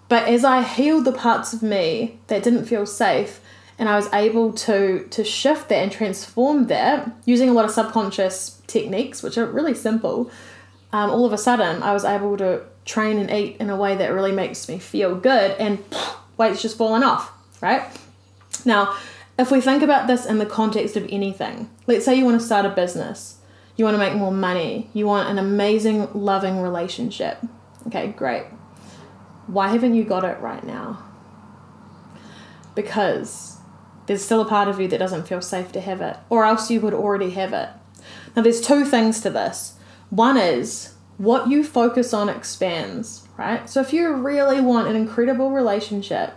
But 0.09 0.27
as 0.27 0.45
I 0.45 0.63
healed 0.63 1.05
the 1.05 1.13
parts 1.13 1.53
of 1.53 1.63
me 1.63 2.19
that 2.27 2.43
didn't 2.43 2.65
feel 2.65 2.85
safe, 2.85 3.41
and 3.81 3.89
I 3.89 3.97
was 3.97 4.13
able 4.13 4.53
to 4.53 5.09
to 5.11 5.25
shift 5.25 5.71
that 5.71 5.83
and 5.83 5.91
transform 5.91 6.67
that 6.67 7.11
using 7.25 7.49
a 7.49 7.53
lot 7.53 7.65
of 7.65 7.71
subconscious 7.71 8.61
techniques, 8.67 9.23
which 9.23 9.39
are 9.39 9.47
really 9.47 9.75
simple. 9.75 10.31
Um, 10.93 11.11
all 11.11 11.25
of 11.25 11.33
a 11.33 11.39
sudden, 11.39 11.83
I 11.83 11.93
was 11.93 12.05
able 12.05 12.37
to 12.37 12.63
train 12.85 13.19
and 13.19 13.31
eat 13.31 13.57
in 13.59 13.71
a 13.71 13.77
way 13.77 13.97
that 13.97 14.13
really 14.13 14.33
makes 14.33 14.69
me 14.69 14.79
feel 14.79 15.15
good, 15.15 15.53
and 15.53 15.83
weight's 16.37 16.61
just 16.61 16.77
fallen 16.77 17.03
off, 17.03 17.33
right? 17.63 17.83
Now, 18.67 18.97
if 19.39 19.51
we 19.51 19.63
think 19.63 19.83
about 19.83 20.07
this 20.07 20.27
in 20.27 20.39
the 20.39 20.47
context 20.47 20.97
of 20.97 21.07
anything, 21.11 21.71
let's 21.87 22.05
say 22.05 22.17
you 22.17 22.25
want 22.27 22.39
to 22.39 22.45
start 22.45 22.67
a 22.67 22.71
business, 22.71 23.39
you 23.77 23.85
want 23.87 23.95
to 23.95 23.99
make 23.99 24.15
more 24.15 24.33
money, 24.33 24.91
you 24.93 25.07
want 25.07 25.31
an 25.31 25.39
amazing, 25.39 26.09
loving 26.13 26.61
relationship. 26.61 27.39
Okay, 27.87 28.09
great. 28.09 28.45
Why 29.47 29.69
haven't 29.69 29.95
you 29.95 30.05
got 30.05 30.25
it 30.25 30.39
right 30.41 30.65
now? 30.65 31.03
Because 32.75 33.60
there's 34.11 34.25
still 34.25 34.41
a 34.41 34.45
part 34.45 34.67
of 34.67 34.81
you 34.81 34.89
that 34.89 34.99
doesn't 34.99 35.29
feel 35.29 35.41
safe 35.41 35.71
to 35.71 35.81
have 35.81 36.01
it, 36.01 36.17
or 36.29 36.45
else 36.45 36.69
you 36.69 36.81
would 36.81 36.93
already 36.93 37.31
have 37.31 37.53
it. 37.53 37.69
Now, 38.35 38.43
there's 38.43 38.61
two 38.61 38.85
things 38.85 39.21
to 39.21 39.31
this. 39.31 39.75
One 40.09 40.37
is 40.37 40.95
what 41.17 41.49
you 41.49 41.63
focus 41.63 42.13
on 42.13 42.29
expands, 42.29 43.29
right? 43.39 43.71
So, 43.71 43.81
if 43.81 43.93
you 43.93 44.13
really 44.15 44.61
want 44.61 44.89
an 44.89 44.97
incredible 44.97 45.53
relationship, 45.53 46.33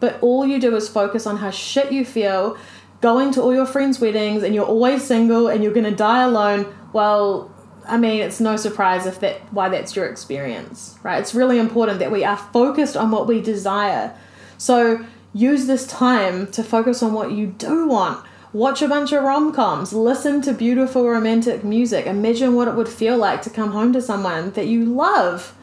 but 0.00 0.18
all 0.22 0.46
you 0.46 0.58
do 0.58 0.74
is 0.74 0.88
focus 0.88 1.26
on 1.26 1.36
how 1.36 1.50
shit 1.50 1.92
you 1.92 2.02
feel, 2.02 2.56
going 3.02 3.30
to 3.32 3.42
all 3.42 3.52
your 3.52 3.66
friends' 3.66 4.00
weddings, 4.00 4.42
and 4.42 4.54
you're 4.54 4.64
always 4.64 5.04
single 5.04 5.48
and 5.48 5.62
you're 5.62 5.74
gonna 5.74 5.94
die 5.94 6.22
alone, 6.22 6.74
well, 6.94 7.54
I 7.86 7.98
mean, 7.98 8.22
it's 8.22 8.40
no 8.40 8.56
surprise 8.56 9.04
if 9.04 9.20
that 9.20 9.42
why 9.52 9.68
that's 9.68 9.94
your 9.94 10.06
experience, 10.06 10.98
right? 11.02 11.20
It's 11.20 11.34
really 11.34 11.58
important 11.58 11.98
that 11.98 12.10
we 12.10 12.24
are 12.24 12.38
focused 12.38 12.96
on 12.96 13.10
what 13.10 13.26
we 13.26 13.42
desire. 13.42 14.16
So 14.56 15.04
use 15.34 15.66
this 15.66 15.86
time 15.86 16.50
to 16.52 16.62
focus 16.62 17.02
on 17.02 17.12
what 17.12 17.32
you 17.32 17.46
do 17.46 17.88
want. 17.88 18.24
Watch 18.52 18.80
a 18.80 18.88
bunch 18.88 19.12
of 19.12 19.22
rom 19.22 19.52
coms, 19.52 19.92
listen 19.92 20.40
to 20.42 20.54
beautiful 20.54 21.06
romantic 21.06 21.62
music, 21.62 22.06
imagine 22.06 22.54
what 22.54 22.66
it 22.66 22.74
would 22.74 22.88
feel 22.88 23.18
like 23.18 23.42
to 23.42 23.50
come 23.50 23.72
home 23.72 23.92
to 23.92 24.00
someone 24.00 24.52
that 24.52 24.66
you 24.66 24.84
love. 24.84 25.54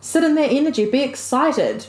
Sit 0.00 0.22
in 0.22 0.36
that 0.36 0.52
energy, 0.52 0.88
be 0.88 1.02
excited. 1.02 1.86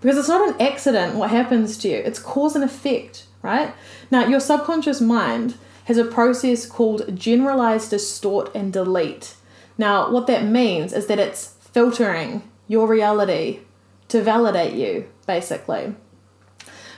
Because 0.00 0.18
it's 0.18 0.28
not 0.28 0.48
an 0.48 0.60
accident 0.60 1.14
what 1.14 1.30
happens 1.30 1.78
to 1.78 1.88
you, 1.88 1.96
it's 1.96 2.18
cause 2.18 2.54
and 2.54 2.64
effect, 2.64 3.26
right? 3.40 3.72
Now, 4.10 4.26
your 4.26 4.40
subconscious 4.40 5.00
mind 5.00 5.54
has 5.84 5.96
a 5.96 6.04
process 6.04 6.66
called 6.66 7.16
generalized 7.16 7.90
distort 7.90 8.54
and 8.54 8.72
delete. 8.72 9.36
Now, 9.78 10.10
what 10.10 10.26
that 10.26 10.44
means 10.44 10.92
is 10.92 11.06
that 11.06 11.18
it's 11.18 11.54
filtering 11.72 12.42
your 12.68 12.86
reality 12.86 13.60
to 14.08 14.22
validate 14.22 14.74
you, 14.74 15.08
basically. 15.26 15.94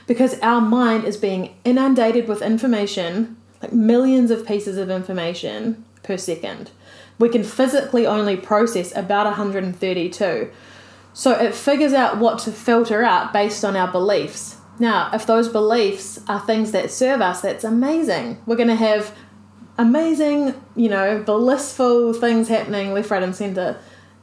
Because 0.07 0.39
our 0.39 0.61
mind 0.61 1.03
is 1.03 1.17
being 1.17 1.55
inundated 1.63 2.27
with 2.27 2.41
information, 2.41 3.37
like 3.61 3.73
millions 3.73 4.31
of 4.31 4.47
pieces 4.47 4.77
of 4.77 4.89
information 4.89 5.85
per 6.03 6.17
second. 6.17 6.71
We 7.19 7.29
can 7.29 7.43
physically 7.43 8.07
only 8.07 8.37
process 8.37 8.95
about 8.95 9.25
132. 9.25 10.49
So 11.13 11.31
it 11.31 11.53
figures 11.53 11.93
out 11.93 12.17
what 12.17 12.39
to 12.39 12.51
filter 12.51 13.03
out 13.03 13.33
based 13.33 13.65
on 13.65 13.75
our 13.75 13.91
beliefs. 13.91 14.57
Now, 14.79 15.09
if 15.13 15.25
those 15.25 15.49
beliefs 15.49 16.19
are 16.27 16.39
things 16.39 16.71
that 16.71 16.91
serve 16.91 17.21
us, 17.21 17.41
that's 17.41 17.63
amazing. 17.63 18.41
We're 18.45 18.55
going 18.55 18.67
to 18.69 18.75
have 18.75 19.15
amazing, 19.77 20.53
you 20.75 20.89
know, 20.89 21.23
blissful 21.23 22.13
things 22.13 22.47
happening 22.47 22.93
left, 22.93 23.09
right, 23.09 23.23
and 23.23 23.35
center. 23.35 23.79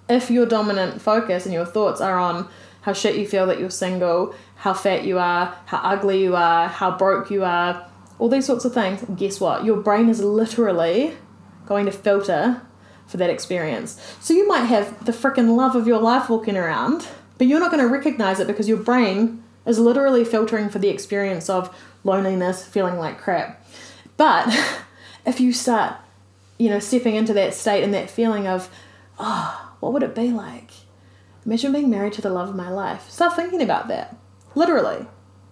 If 0.09 0.31
your 0.31 0.47
dominant 0.47 1.03
focus 1.03 1.45
and 1.45 1.53
your 1.53 1.65
thoughts 1.65 2.01
are 2.01 2.19
on 2.19 2.49
how 2.83 2.93
shit 2.93 3.17
you 3.17 3.27
feel 3.27 3.47
that 3.47 3.59
you're 3.59 3.71
single, 3.71 4.35
how 4.65 4.73
fat 4.73 5.05
you 5.05 5.19
are, 5.19 5.55
how 5.67 5.77
ugly 5.77 6.23
you 6.23 6.35
are, 6.35 6.69
how 6.69 6.91
broke 6.97 7.31
you 7.31 7.45
are, 7.45 7.87
all 8.19 8.31
these 8.31 8.47
sorts 8.47 8.65
of 8.65 8.73
things, 8.73 9.05
guess 9.15 9.39
what? 9.39 9.63
Your 9.63 9.77
brain 9.77 10.09
is 10.09 10.25
literally 10.25 11.13
going 11.67 11.85
to 11.85 11.93
filter 11.93 12.63
for 13.07 13.19
that 13.19 13.29
experience. 13.29 14.01
So 14.21 14.33
you 14.33 14.49
might 14.49 14.65
have 14.65 15.05
the 15.05 15.13
freaking 15.13 15.55
love 15.55 15.77
of 15.77 15.87
your 15.87 16.01
life 16.01 16.31
walking 16.31 16.57
around, 16.57 17.07
but 17.37 17.47
you're 17.47 17.61
not 17.61 17.73
going 17.73 17.83
to 17.83 17.93
recognize 17.93 18.41
it 18.41 18.47
because 18.47 18.67
your 18.67 18.79
brain 18.79 19.45
is 19.67 19.79
literally 19.79 20.25
filtering 20.25 20.71
for 20.71 20.79
the 20.79 20.89
experience 20.89 21.51
of 21.51 21.69
loneliness, 22.03 22.65
feeling 22.67 22.97
like 22.97 23.19
crap. 23.19 23.63
But 24.17 24.49
if 25.27 25.41
you 25.41 25.53
start, 25.53 25.97
you 26.57 26.71
know, 26.71 26.79
stepping 26.79 27.17
into 27.17 27.35
that 27.35 27.53
state 27.53 27.85
and 27.85 27.93
that 27.93 28.09
feeling 28.09 28.47
of, 28.47 28.71
oh, 29.19 29.75
what 29.81 29.93
would 29.93 30.03
it 30.03 30.15
be 30.15 30.31
like? 30.31 30.71
Imagine 31.45 31.73
being 31.73 31.91
married 31.91 32.15
to 32.15 32.23
the 32.23 32.31
love 32.31 32.49
of 32.49 32.57
my 32.57 32.71
life. 32.71 33.11
Start 33.11 33.37
thinking 33.37 33.61
about 33.61 33.89
that. 33.89 34.17
Literally. 34.55 35.07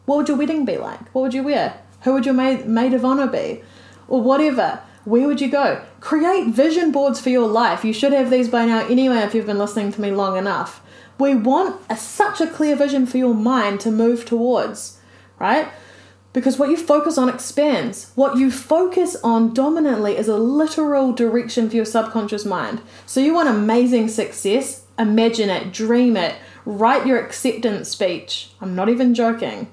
What 0.06 0.16
would 0.16 0.28
your 0.28 0.36
wedding 0.36 0.64
be 0.64 0.76
like? 0.76 1.12
What 1.14 1.22
would 1.22 1.34
you 1.34 1.42
wear? 1.42 1.80
Who 2.02 2.12
would 2.12 2.26
your 2.26 2.34
maid, 2.34 2.66
maid 2.66 2.94
of 2.94 3.04
honor 3.04 3.26
be? 3.26 3.62
Or 4.08 4.20
whatever. 4.20 4.80
Where 5.04 5.26
would 5.26 5.40
you 5.40 5.50
go? 5.50 5.84
Create 6.00 6.48
vision 6.48 6.92
boards 6.92 7.20
for 7.20 7.30
your 7.30 7.48
life. 7.48 7.84
You 7.84 7.92
should 7.92 8.12
have 8.12 8.30
these 8.30 8.48
by 8.48 8.64
now 8.66 8.86
anyway 8.86 9.18
if 9.18 9.34
you've 9.34 9.46
been 9.46 9.58
listening 9.58 9.92
to 9.92 10.00
me 10.00 10.10
long 10.10 10.36
enough. 10.36 10.80
We 11.18 11.34
want 11.34 11.80
a, 11.90 11.96
such 11.96 12.40
a 12.40 12.46
clear 12.46 12.76
vision 12.76 13.06
for 13.06 13.18
your 13.18 13.34
mind 13.34 13.80
to 13.80 13.90
move 13.90 14.24
towards, 14.24 14.98
right? 15.38 15.68
Because 16.32 16.58
what 16.58 16.70
you 16.70 16.76
focus 16.76 17.18
on 17.18 17.28
expands. 17.28 18.12
What 18.14 18.38
you 18.38 18.50
focus 18.50 19.16
on 19.22 19.52
dominantly 19.52 20.16
is 20.16 20.28
a 20.28 20.36
literal 20.36 21.12
direction 21.12 21.68
for 21.68 21.76
your 21.76 21.84
subconscious 21.84 22.44
mind. 22.44 22.80
So 23.06 23.20
you 23.20 23.34
want 23.34 23.48
amazing 23.48 24.08
success, 24.08 24.84
imagine 24.98 25.50
it, 25.50 25.72
dream 25.72 26.16
it, 26.16 26.36
write 26.64 27.06
your 27.06 27.18
acceptance 27.18 27.88
speech. 27.88 28.50
I'm 28.60 28.74
not 28.74 28.88
even 28.88 29.14
joking. 29.14 29.68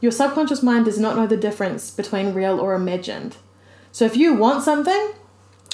Your 0.00 0.12
subconscious 0.12 0.62
mind 0.62 0.84
does 0.84 0.98
not 0.98 1.16
know 1.16 1.26
the 1.26 1.36
difference 1.36 1.90
between 1.90 2.34
real 2.34 2.60
or 2.60 2.74
imagined. 2.74 3.36
So 3.92 4.04
if 4.04 4.16
you 4.16 4.34
want 4.34 4.62
something, 4.62 5.12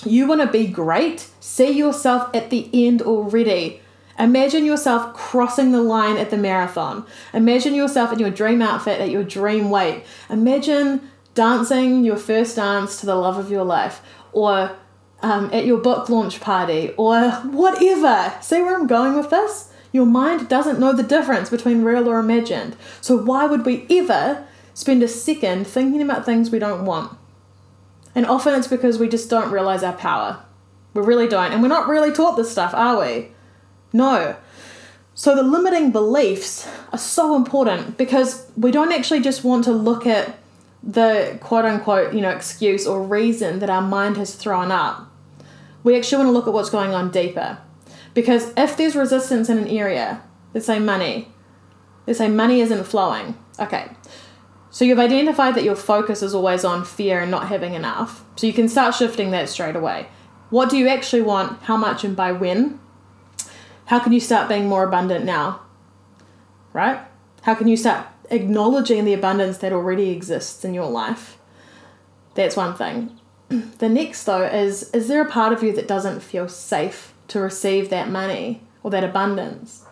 you 0.04 0.26
want 0.26 0.40
to 0.40 0.46
be 0.46 0.66
great, 0.66 1.28
see 1.40 1.70
yourself 1.70 2.34
at 2.34 2.50
the 2.50 2.68
end 2.72 3.02
already. 3.02 3.80
Imagine 4.18 4.64
yourself 4.64 5.14
crossing 5.14 5.72
the 5.72 5.82
line 5.82 6.16
at 6.16 6.30
the 6.30 6.36
marathon. 6.36 7.06
Imagine 7.32 7.74
yourself 7.74 8.12
in 8.12 8.18
your 8.18 8.30
dream 8.30 8.62
outfit 8.62 9.00
at 9.00 9.10
your 9.10 9.24
dream 9.24 9.70
weight. 9.70 10.04
Imagine 10.28 11.10
dancing 11.34 12.04
your 12.04 12.16
first 12.16 12.56
dance 12.56 13.00
to 13.00 13.06
the 13.06 13.14
love 13.14 13.38
of 13.38 13.50
your 13.50 13.64
life 13.64 14.02
or 14.32 14.76
um, 15.22 15.50
at 15.52 15.64
your 15.64 15.78
book 15.78 16.08
launch 16.08 16.40
party 16.40 16.92
or 16.96 17.30
whatever. 17.30 18.34
See 18.40 18.60
where 18.60 18.76
I'm 18.76 18.86
going 18.86 19.16
with 19.16 19.30
this? 19.30 19.71
Your 19.92 20.06
mind 20.06 20.48
doesn't 20.48 20.80
know 20.80 20.92
the 20.92 21.02
difference 21.02 21.50
between 21.50 21.84
real 21.84 22.08
or 22.08 22.18
imagined. 22.18 22.76
So 23.00 23.16
why 23.16 23.46
would 23.46 23.66
we 23.66 23.86
ever 23.90 24.46
spend 24.74 25.02
a 25.02 25.08
second 25.08 25.66
thinking 25.66 26.00
about 26.00 26.24
things 26.24 26.50
we 26.50 26.58
don't 26.58 26.86
want? 26.86 27.16
And 28.14 28.26
often 28.26 28.54
it's 28.54 28.68
because 28.68 28.98
we 28.98 29.08
just 29.08 29.30
don't 29.30 29.52
realize 29.52 29.82
our 29.82 29.92
power. 29.92 30.42
We 30.94 31.02
really 31.02 31.28
don't. 31.28 31.52
And 31.52 31.62
we're 31.62 31.68
not 31.68 31.88
really 31.88 32.12
taught 32.12 32.36
this 32.36 32.50
stuff, 32.50 32.74
are 32.74 33.00
we? 33.00 33.28
No. 33.92 34.36
So 35.14 35.34
the 35.36 35.42
limiting 35.42 35.92
beliefs 35.92 36.68
are 36.92 36.98
so 36.98 37.36
important 37.36 37.98
because 37.98 38.50
we 38.56 38.70
don't 38.70 38.92
actually 38.92 39.20
just 39.20 39.44
want 39.44 39.64
to 39.64 39.72
look 39.72 40.06
at 40.06 40.38
the 40.82 41.38
quote 41.40 41.64
unquote, 41.64 42.12
you 42.12 42.20
know, 42.20 42.30
excuse 42.30 42.86
or 42.86 43.02
reason 43.02 43.58
that 43.60 43.70
our 43.70 43.82
mind 43.82 44.16
has 44.16 44.34
thrown 44.34 44.70
up. 44.70 45.08
We 45.84 45.96
actually 45.96 46.24
want 46.24 46.28
to 46.28 46.32
look 46.32 46.46
at 46.46 46.52
what's 46.52 46.70
going 46.70 46.94
on 46.94 47.10
deeper. 47.10 47.58
Because 48.14 48.52
if 48.56 48.76
there's 48.76 48.96
resistance 48.96 49.48
in 49.48 49.58
an 49.58 49.68
area, 49.68 50.22
let's 50.54 50.66
say 50.66 50.78
money, 50.78 51.32
let's 52.06 52.18
say 52.18 52.28
money 52.28 52.60
isn't 52.60 52.84
flowing. 52.84 53.36
Okay. 53.58 53.90
So 54.70 54.84
you've 54.84 54.98
identified 54.98 55.54
that 55.54 55.64
your 55.64 55.76
focus 55.76 56.22
is 56.22 56.34
always 56.34 56.64
on 56.64 56.84
fear 56.84 57.20
and 57.20 57.30
not 57.30 57.48
having 57.48 57.74
enough. 57.74 58.24
So 58.36 58.46
you 58.46 58.52
can 58.52 58.68
start 58.68 58.94
shifting 58.94 59.30
that 59.30 59.48
straight 59.48 59.76
away. 59.76 60.08
What 60.50 60.70
do 60.70 60.76
you 60.76 60.88
actually 60.88 61.22
want? 61.22 61.62
How 61.62 61.76
much 61.76 62.04
and 62.04 62.16
by 62.16 62.32
when? 62.32 62.80
How 63.86 63.98
can 63.98 64.12
you 64.12 64.20
start 64.20 64.48
being 64.48 64.68
more 64.68 64.84
abundant 64.84 65.24
now? 65.24 65.60
Right? 66.72 67.00
How 67.42 67.54
can 67.54 67.68
you 67.68 67.76
start 67.76 68.06
acknowledging 68.30 69.04
the 69.04 69.12
abundance 69.12 69.58
that 69.58 69.72
already 69.72 70.10
exists 70.10 70.64
in 70.64 70.72
your 70.74 70.88
life? 70.88 71.38
That's 72.34 72.56
one 72.56 72.74
thing. 72.74 73.18
The 73.78 73.88
next, 73.90 74.24
though, 74.24 74.44
is 74.44 74.90
is 74.92 75.08
there 75.08 75.20
a 75.20 75.30
part 75.30 75.52
of 75.52 75.62
you 75.62 75.72
that 75.72 75.86
doesn't 75.86 76.20
feel 76.20 76.48
safe 76.48 77.11
to 77.28 77.40
receive 77.40 77.90
that 77.90 78.10
money 78.10 78.62
or 78.82 78.90
that 78.90 79.04
abundance? 79.04 79.84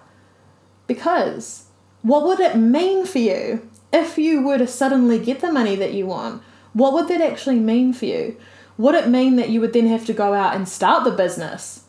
Because 0.86 1.66
what 2.02 2.24
would 2.24 2.40
it 2.40 2.56
mean 2.56 3.06
for 3.06 3.18
you 3.18 3.68
if 3.92 4.18
you 4.18 4.42
were 4.42 4.58
to 4.58 4.66
suddenly 4.66 5.18
get 5.18 5.40
the 5.40 5.52
money 5.52 5.76
that 5.76 5.94
you 5.94 6.06
want, 6.06 6.42
what 6.72 6.92
would 6.92 7.08
that 7.08 7.20
actually 7.20 7.58
mean 7.58 7.92
for 7.92 8.06
you? 8.06 8.36
Would 8.78 8.94
it 8.94 9.08
mean 9.08 9.36
that 9.36 9.50
you 9.50 9.60
would 9.60 9.72
then 9.72 9.88
have 9.88 10.06
to 10.06 10.12
go 10.12 10.32
out 10.32 10.54
and 10.54 10.68
start 10.68 11.04
the 11.04 11.10
business? 11.10 11.84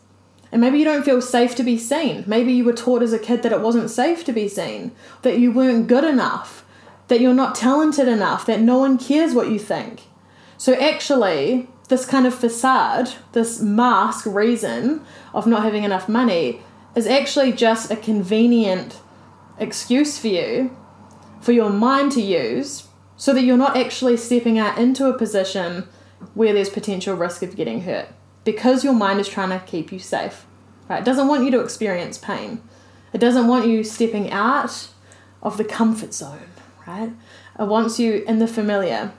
And 0.52 0.60
maybe 0.60 0.80
you 0.80 0.86
don't 0.86 1.06
feel 1.06 1.22
safe 1.22 1.56
to 1.56 1.64
be 1.64 1.78
seen. 1.78 2.26
Maybe 2.28 2.52
you 2.52 2.66
were 2.66 2.74
taught 2.74 3.02
as 3.02 3.14
a 3.14 3.20
kid 3.20 3.44
that 3.44 3.54
it 3.54 3.62
wasn't 3.62 3.90
safe 3.90 4.26
to 4.26 4.34
be 4.34 4.48
seen, 4.48 4.92
that 5.22 5.40
you 5.40 5.52
weren't 5.52 5.88
good 5.88 6.04
enough, 6.04 6.66
that 7.08 7.22
you're 7.22 7.34
not 7.34 7.56
talented 7.56 8.08
enough, 8.08 8.46
that 8.48 8.60
no 8.60 8.78
one 8.78 8.98
cares 8.98 9.34
what 9.34 9.50
you 9.50 9.60
think. 9.60 10.02
So, 10.58 10.74
actually, 10.74 11.70
this 11.92 12.06
kind 12.06 12.26
of 12.26 12.34
facade, 12.34 13.12
this 13.34 13.60
mask 13.60 14.26
reason 14.26 15.06
of 15.34 15.46
not 15.46 15.62
having 15.62 15.84
enough 15.84 16.08
money, 16.08 16.62
is 16.96 17.06
actually 17.06 17.52
just 17.52 17.92
a 17.92 17.98
convenient 17.98 19.00
excuse 19.60 20.18
for 20.18 20.30
you, 20.30 20.76
for 21.42 21.52
your 21.52 21.70
mind 21.70 22.14
to 22.14 22.22
use, 22.22 22.88
so 23.18 23.34
that 23.34 23.44
you're 23.44 23.58
not 23.58 23.76
actually 23.76 24.16
stepping 24.16 24.58
out 24.58 24.78
into 24.78 25.06
a 25.06 25.18
position 25.18 25.88
where 26.34 26.54
there's 26.54 26.70
potential 26.70 27.14
risk 27.14 27.44
of 27.44 27.58
getting 27.58 27.82
hurt 27.82 28.08
because 28.46 28.86
your 28.86 28.94
mind 28.94 29.20
is 29.20 29.28
trying 29.28 29.50
to 29.50 29.60
keep 29.66 29.92
you 29.92 30.00
safe. 30.00 30.46
Right? 30.90 31.00
It 31.00 31.06
doesn't 31.06 31.28
want 31.28 31.44
you 31.44 31.52
to 31.52 31.60
experience 31.60 32.18
pain. 32.18 32.62
It 33.12 33.20
doesn't 33.20 33.48
want 33.48 33.68
you 33.68 33.84
stepping 33.84 34.32
out 34.32 34.88
of 35.44 35.58
the 35.58 35.66
comfort 35.66 36.14
zone, 36.14 36.48
right? 36.88 37.12
It 37.60 37.68
wants 37.68 38.00
you 38.00 38.24
in 38.26 38.40
the 38.40 38.48
familiar, 38.48 39.12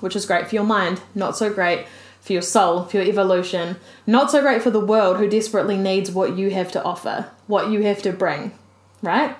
which 0.00 0.16
is 0.16 0.26
great 0.26 0.48
for 0.48 0.54
your 0.54 0.64
mind, 0.64 1.00
not 1.14 1.36
so 1.36 1.52
great 1.52 1.86
for 2.20 2.32
your 2.32 2.42
soul, 2.42 2.84
for 2.84 2.98
your 2.98 3.06
evolution, 3.06 3.76
not 4.06 4.30
so 4.30 4.42
great 4.42 4.62
for 4.62 4.70
the 4.70 4.84
world 4.84 5.16
who 5.16 5.28
desperately 5.28 5.76
needs 5.76 6.10
what 6.10 6.36
you 6.36 6.50
have 6.50 6.70
to 6.72 6.82
offer, 6.82 7.30
what 7.46 7.70
you 7.70 7.82
have 7.82 8.02
to 8.02 8.12
bring, 8.12 8.52
right? 9.02 9.36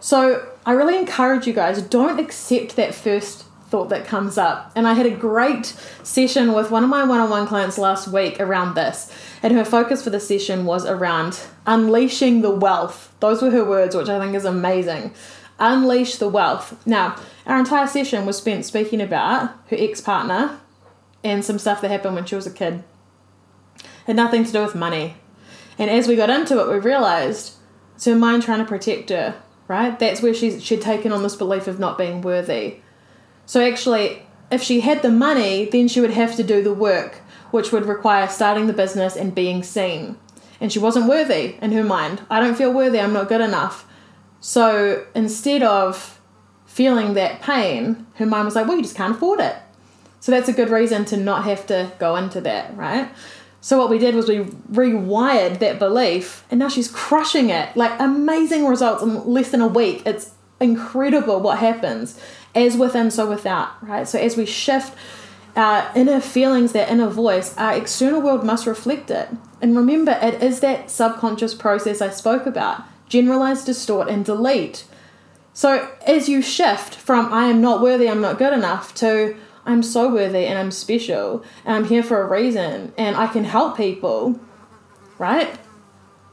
So 0.00 0.48
I 0.64 0.72
really 0.72 0.96
encourage 0.96 1.46
you 1.46 1.52
guys 1.52 1.82
don't 1.82 2.18
accept 2.18 2.76
that 2.76 2.94
first 2.94 3.44
thought 3.68 3.88
that 3.88 4.06
comes 4.06 4.38
up. 4.38 4.72
And 4.74 4.86
I 4.86 4.94
had 4.94 5.06
a 5.06 5.10
great 5.10 5.66
session 6.02 6.52
with 6.52 6.70
one 6.70 6.84
of 6.84 6.90
my 6.90 7.04
one 7.04 7.20
on 7.20 7.30
one 7.30 7.46
clients 7.46 7.78
last 7.78 8.08
week 8.08 8.40
around 8.40 8.74
this. 8.74 9.12
And 9.42 9.52
her 9.54 9.64
focus 9.64 10.02
for 10.02 10.10
the 10.10 10.20
session 10.20 10.64
was 10.64 10.86
around 10.86 11.40
unleashing 11.66 12.42
the 12.42 12.50
wealth. 12.50 13.12
Those 13.20 13.42
were 13.42 13.50
her 13.50 13.64
words, 13.64 13.96
which 13.96 14.08
I 14.08 14.20
think 14.20 14.34
is 14.34 14.44
amazing. 14.44 15.12
Unleash 15.58 16.16
the 16.16 16.28
wealth. 16.28 16.86
Now, 16.86 17.16
our 17.46 17.58
entire 17.58 17.86
session 17.86 18.26
was 18.26 18.36
spent 18.36 18.64
speaking 18.64 19.00
about 19.00 19.50
her 19.70 19.76
ex 19.78 20.00
partner 20.00 20.60
and 21.24 21.44
some 21.44 21.58
stuff 21.58 21.80
that 21.80 21.90
happened 21.90 22.14
when 22.14 22.26
she 22.26 22.34
was 22.34 22.46
a 22.46 22.52
kid. 22.52 22.84
It 23.78 23.84
had 24.08 24.16
nothing 24.16 24.44
to 24.44 24.52
do 24.52 24.62
with 24.62 24.74
money. 24.74 25.16
And 25.78 25.90
as 25.90 26.08
we 26.08 26.16
got 26.16 26.30
into 26.30 26.60
it, 26.60 26.68
we 26.68 26.78
realized 26.78 27.54
it's 27.94 28.04
her 28.04 28.14
mind 28.14 28.42
trying 28.42 28.60
to 28.60 28.64
protect 28.64 29.10
her, 29.10 29.40
right? 29.68 29.98
That's 29.98 30.22
where 30.22 30.34
she's, 30.34 30.62
she'd 30.62 30.82
taken 30.82 31.12
on 31.12 31.22
this 31.22 31.36
belief 31.36 31.66
of 31.66 31.78
not 31.78 31.98
being 31.98 32.20
worthy 32.20 32.80
so 33.46 33.64
actually, 33.64 34.22
if 34.50 34.60
she 34.60 34.80
had 34.80 35.02
the 35.02 35.10
money, 35.10 35.66
then 35.66 35.86
she 35.86 36.00
would 36.00 36.10
have 36.10 36.34
to 36.36 36.42
do 36.42 36.62
the 36.62 36.74
work, 36.74 37.22
which 37.52 37.70
would 37.70 37.86
require 37.86 38.28
starting 38.28 38.66
the 38.66 38.72
business 38.72 39.16
and 39.16 39.34
being 39.34 39.62
seen. 39.62 40.16
And 40.60 40.72
she 40.72 40.80
wasn't 40.80 41.08
worthy 41.08 41.56
in 41.62 41.70
her 41.72 41.84
mind. 41.84 42.22
I 42.28 42.40
don't 42.40 42.56
feel 42.56 42.72
worthy, 42.72 42.98
I'm 42.98 43.12
not 43.12 43.28
good 43.28 43.40
enough. 43.40 43.86
So 44.40 45.06
instead 45.14 45.62
of 45.62 46.20
feeling 46.66 47.14
that 47.14 47.40
pain, 47.40 48.06
her 48.16 48.26
mind 48.26 48.44
was 48.44 48.54
like, 48.54 48.66
well, 48.66 48.76
you 48.76 48.82
just 48.82 48.96
can't 48.96 49.16
afford 49.16 49.40
it. 49.40 49.56
So 50.20 50.32
that's 50.32 50.48
a 50.48 50.52
good 50.52 50.70
reason 50.70 51.04
to 51.06 51.16
not 51.16 51.44
have 51.44 51.66
to 51.68 51.92
go 51.98 52.16
into 52.16 52.40
that, 52.42 52.76
right? 52.76 53.10
So 53.60 53.78
what 53.78 53.90
we 53.90 53.98
did 53.98 54.14
was 54.14 54.28
we 54.28 54.40
rewired 54.70 55.58
that 55.60 55.78
belief 55.78 56.44
and 56.50 56.60
now 56.60 56.68
she's 56.68 56.88
crushing 56.90 57.50
it. 57.50 57.76
Like 57.76 57.98
amazing 57.98 58.66
results 58.66 59.02
in 59.02 59.26
less 59.26 59.50
than 59.50 59.60
a 59.60 59.66
week. 59.66 60.02
It's 60.06 60.32
incredible 60.60 61.40
what 61.40 61.58
happens 61.58 62.20
as 62.54 62.76
within, 62.76 63.10
so 63.10 63.28
without, 63.28 63.70
right? 63.86 64.06
So 64.06 64.18
as 64.18 64.36
we 64.36 64.46
shift 64.46 64.96
our 65.56 65.90
inner 65.96 66.20
feelings, 66.20 66.72
that 66.72 66.90
inner 66.90 67.08
voice, 67.08 67.56
our 67.56 67.74
external 67.74 68.20
world 68.20 68.44
must 68.44 68.66
reflect 68.66 69.10
it. 69.10 69.28
And 69.60 69.76
remember, 69.76 70.18
it 70.22 70.42
is 70.42 70.60
that 70.60 70.90
subconscious 70.90 71.54
process 71.54 72.00
I 72.00 72.10
spoke 72.10 72.46
about 72.46 72.84
generalize, 73.08 73.64
distort, 73.64 74.08
and 74.08 74.24
delete. 74.24 74.84
So 75.52 75.90
as 76.06 76.28
you 76.28 76.42
shift 76.42 76.94
from 76.94 77.32
I 77.32 77.46
am 77.46 77.60
not 77.60 77.80
worthy, 77.80 78.08
I'm 78.08 78.20
not 78.20 78.38
good 78.38 78.52
enough 78.52 78.94
to 78.96 79.36
I'm 79.64 79.82
so 79.82 80.12
worthy 80.12 80.46
and 80.46 80.58
I'm 80.58 80.70
special 80.70 81.42
and 81.64 81.74
I'm 81.74 81.84
here 81.86 82.02
for 82.02 82.22
a 82.22 82.28
reason 82.28 82.92
and 82.96 83.16
I 83.16 83.26
can 83.26 83.44
help 83.44 83.76
people, 83.76 84.38
right? 85.18 85.58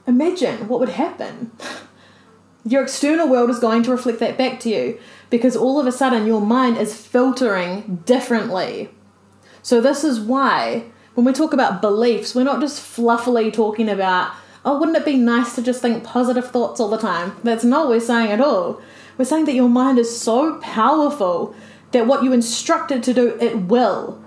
Imagine 0.06 0.68
what 0.68 0.80
would 0.80 0.90
happen. 0.90 1.52
Your 2.66 2.84
external 2.84 3.28
world 3.28 3.50
is 3.50 3.60
going 3.60 3.84
to 3.84 3.92
reflect 3.92 4.20
that 4.20 4.38
back 4.38 4.60
to 4.62 4.70
you 4.70 5.00
because 5.30 5.56
all 5.56 5.80
of 5.80 5.88
a 5.88 5.92
sudden 5.92 6.26
your 6.26 6.40
mind 6.40 6.78
is 6.78 6.96
filtering 6.96 8.04
differently. 8.06 8.90
So, 9.62 9.82
this 9.82 10.04
is 10.06 10.20
why 10.20 10.86
when 11.14 11.26
we 11.26 11.34
talk 11.34 11.54
about 11.54 11.82
beliefs, 11.82 12.34
we're 12.34 12.44
not 12.44 12.62
just 12.62 12.82
fluffily 12.82 13.52
talking 13.52 13.90
about, 13.90 14.34
oh, 14.66 14.80
wouldn't 14.80 14.98
it 14.98 15.06
be 15.06 15.18
nice 15.18 15.56
to 15.56 15.62
just 15.62 15.82
think 15.82 16.04
positive 16.04 16.50
thoughts 16.50 16.80
all 16.80 16.90
the 16.90 16.98
time? 16.98 17.36
That's 17.44 17.64
not 17.64 17.86
what 17.86 17.96
we're 17.96 18.00
saying 18.00 18.32
at 18.32 18.42
all. 18.42 18.82
We're 19.18 19.26
saying 19.26 19.46
that 19.46 19.56
your 19.56 19.70
mind 19.70 20.00
is 20.00 20.20
so 20.20 20.60
powerful 20.60 21.56
that 21.92 22.08
what 22.08 22.24
you 22.24 22.34
instruct 22.34 22.92
it 22.92 23.04
to 23.04 23.14
do, 23.14 23.38
it 23.40 23.58
will. 23.58 24.24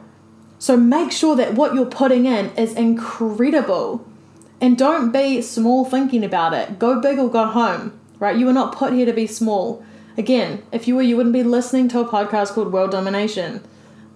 So, 0.59 0.77
make 0.77 1.13
sure 1.13 1.37
that 1.37 1.55
what 1.55 1.75
you're 1.75 1.87
putting 1.87 2.27
in 2.27 2.51
is 2.57 2.73
incredible. 2.75 4.07
And 4.61 4.79
don't 4.79 5.13
be 5.13 5.43
small 5.43 5.85
thinking 5.85 6.25
about 6.25 6.55
it. 6.55 6.79
Go 6.79 7.01
big 7.01 7.19
or 7.19 7.29
go 7.31 7.47
home 7.47 7.99
right? 8.19 8.37
You 8.37 8.47
were 8.47 8.53
not 8.53 8.75
put 8.75 8.93
here 8.93 9.07
to 9.07 9.13
be 9.13 9.27
small. 9.27 9.85
Again, 10.17 10.63
if 10.73 10.89
you 10.89 10.97
were, 10.97 11.03
you 11.03 11.17
wouldn't 11.17 11.35
be 11.35 11.43
listening 11.43 11.89
to 11.89 12.01
a 12.01 12.09
podcast 12.09 12.53
called 12.53 12.73
World 12.73 12.91
Domination. 12.91 13.63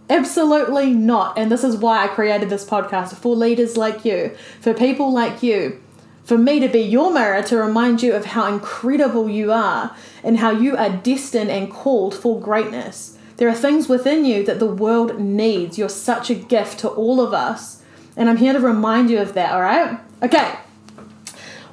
Absolutely 0.08 0.92
not. 0.92 1.38
And 1.38 1.52
this 1.52 1.62
is 1.62 1.76
why 1.76 2.04
I 2.04 2.08
created 2.08 2.50
this 2.50 2.64
podcast 2.64 3.14
for 3.16 3.36
leaders 3.36 3.76
like 3.76 4.04
you, 4.04 4.34
for 4.60 4.74
people 4.74 5.12
like 5.12 5.42
you, 5.42 5.80
for 6.24 6.38
me 6.38 6.60
to 6.60 6.68
be 6.68 6.80
your 6.80 7.12
mirror 7.12 7.42
to 7.42 7.56
remind 7.56 8.02
you 8.02 8.14
of 8.14 8.26
how 8.26 8.46
incredible 8.46 9.28
you 9.28 9.52
are 9.52 9.94
and 10.22 10.38
how 10.38 10.50
you 10.50 10.76
are 10.76 10.90
destined 10.90 11.50
and 11.50 11.70
called 11.70 12.14
for 12.14 12.40
greatness. 12.40 13.18
There 13.36 13.48
are 13.48 13.54
things 13.54 13.88
within 13.88 14.24
you 14.24 14.44
that 14.44 14.58
the 14.58 14.66
world 14.66 15.18
needs. 15.18 15.78
You're 15.78 15.88
such 15.88 16.30
a 16.30 16.34
gift 16.34 16.78
to 16.80 16.88
all 16.88 17.20
of 17.20 17.32
us. 17.32 17.82
And 18.16 18.28
I'm 18.28 18.36
here 18.36 18.52
to 18.52 18.60
remind 18.60 19.10
you 19.10 19.18
of 19.18 19.34
that, 19.34 19.52
all 19.52 19.62
right? 19.62 19.98
Okay. 20.22 20.54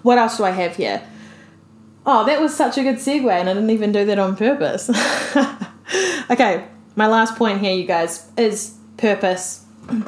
What 0.02 0.18
else 0.18 0.38
do 0.38 0.46
I 0.46 0.52
have 0.52 0.78
here? 0.78 1.06
Oh, 2.06 2.26
that 2.26 2.40
was 2.40 2.56
such 2.56 2.78
a 2.78 2.84
good 2.84 2.96
segue, 2.96 3.30
and 3.30 3.50
I 3.50 3.54
didn't 3.54 3.70
even 3.70 3.92
do 3.92 4.06
that 4.06 4.18
on 4.18 4.38
purpose. 4.38 4.90
okay, 6.30 6.66
my 6.96 7.08
last 7.08 7.36
point 7.36 7.60
here, 7.60 7.76
you 7.76 7.84
guys, 7.84 8.30
is 8.38 8.76
purpose. 8.96 9.66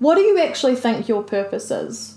What 0.00 0.14
do 0.14 0.22
you 0.22 0.38
actually 0.38 0.76
think 0.76 1.08
your 1.08 1.22
purpose 1.22 1.70
is? 1.70 2.16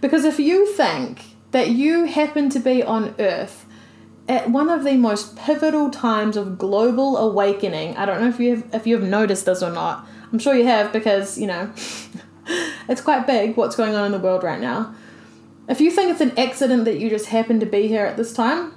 Because 0.00 0.24
if 0.24 0.38
you 0.38 0.66
think 0.66 1.22
that 1.50 1.70
you 1.70 2.04
happen 2.04 2.48
to 2.50 2.58
be 2.58 2.82
on 2.82 3.14
Earth 3.18 3.66
at 4.28 4.50
one 4.50 4.68
of 4.68 4.84
the 4.84 4.94
most 4.94 5.36
pivotal 5.36 5.90
times 5.90 6.36
of 6.36 6.58
global 6.58 7.16
awakening, 7.16 7.96
I 7.96 8.06
don't 8.06 8.20
know 8.20 8.28
if 8.28 8.38
you 8.40 8.56
have 8.56 8.74
if 8.74 8.86
you 8.86 8.98
have 8.98 9.08
noticed 9.08 9.46
this 9.46 9.62
or 9.62 9.70
not. 9.70 10.06
I'm 10.32 10.38
sure 10.38 10.54
you 10.54 10.66
have 10.66 10.92
because 10.92 11.38
you 11.38 11.46
know 11.46 11.72
it's 12.88 13.00
quite 13.00 13.26
big 13.26 13.56
what's 13.56 13.76
going 13.76 13.94
on 13.94 14.06
in 14.06 14.12
the 14.12 14.18
world 14.18 14.42
right 14.42 14.60
now. 14.60 14.94
If 15.68 15.80
you 15.80 15.90
think 15.90 16.10
it's 16.10 16.20
an 16.20 16.36
accident 16.38 16.84
that 16.86 16.98
you 16.98 17.10
just 17.10 17.26
happen 17.26 17.60
to 17.60 17.66
be 17.66 17.86
here 17.86 18.04
at 18.04 18.16
this 18.16 18.32
time, 18.32 18.72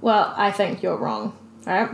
well, 0.00 0.32
I 0.36 0.50
think 0.50 0.82
you're 0.82 0.96
wrong. 0.96 1.36
Alright? 1.66 1.90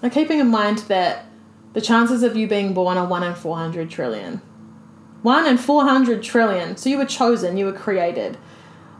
Now, 0.00 0.08
keeping 0.10 0.38
in 0.38 0.48
mind 0.48 0.78
that 0.86 1.26
the 1.72 1.80
chances 1.80 2.22
of 2.22 2.36
you 2.36 2.46
being 2.46 2.74
born 2.74 2.96
are 2.96 3.06
1 3.06 3.22
in 3.24 3.34
400 3.34 3.90
trillion. 3.90 4.40
1 5.22 5.46
in 5.46 5.58
400 5.58 6.22
trillion. 6.22 6.76
So 6.76 6.88
you 6.88 6.98
were 6.98 7.04
chosen, 7.04 7.56
you 7.56 7.64
were 7.64 7.72
created. 7.72 8.38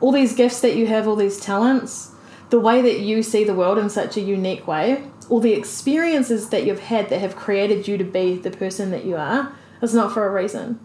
All 0.01 0.13
these 0.13 0.35
gifts 0.35 0.61
that 0.61 0.77
you 0.77 0.87
have, 0.87 1.07
all 1.07 1.17
these 1.17 1.41
talents, 1.41 2.13
the 2.51 2.61
way 2.61 2.83
that 2.83 3.01
you 3.01 3.23
see 3.23 3.45
the 3.45 3.55
world 3.55 3.79
in 3.79 3.91
such 3.91 4.17
a 4.17 4.21
unique 4.21 4.67
way, 4.67 5.05
all 5.29 5.41
the 5.41 5.53
experiences 5.53 6.49
that 6.49 6.65
you've 6.65 6.81
had 6.81 7.09
that 7.11 7.21
have 7.21 7.37
created 7.37 7.87
you 7.87 7.99
to 7.99 8.05
be 8.05 8.37
the 8.37 8.51
person 8.51 8.91
that 8.91 9.05
you 9.05 9.17
are, 9.17 9.53
is 9.83 9.95
not 9.95 10.13
for 10.13 10.27
a 10.27 10.33
reason. 10.33 10.81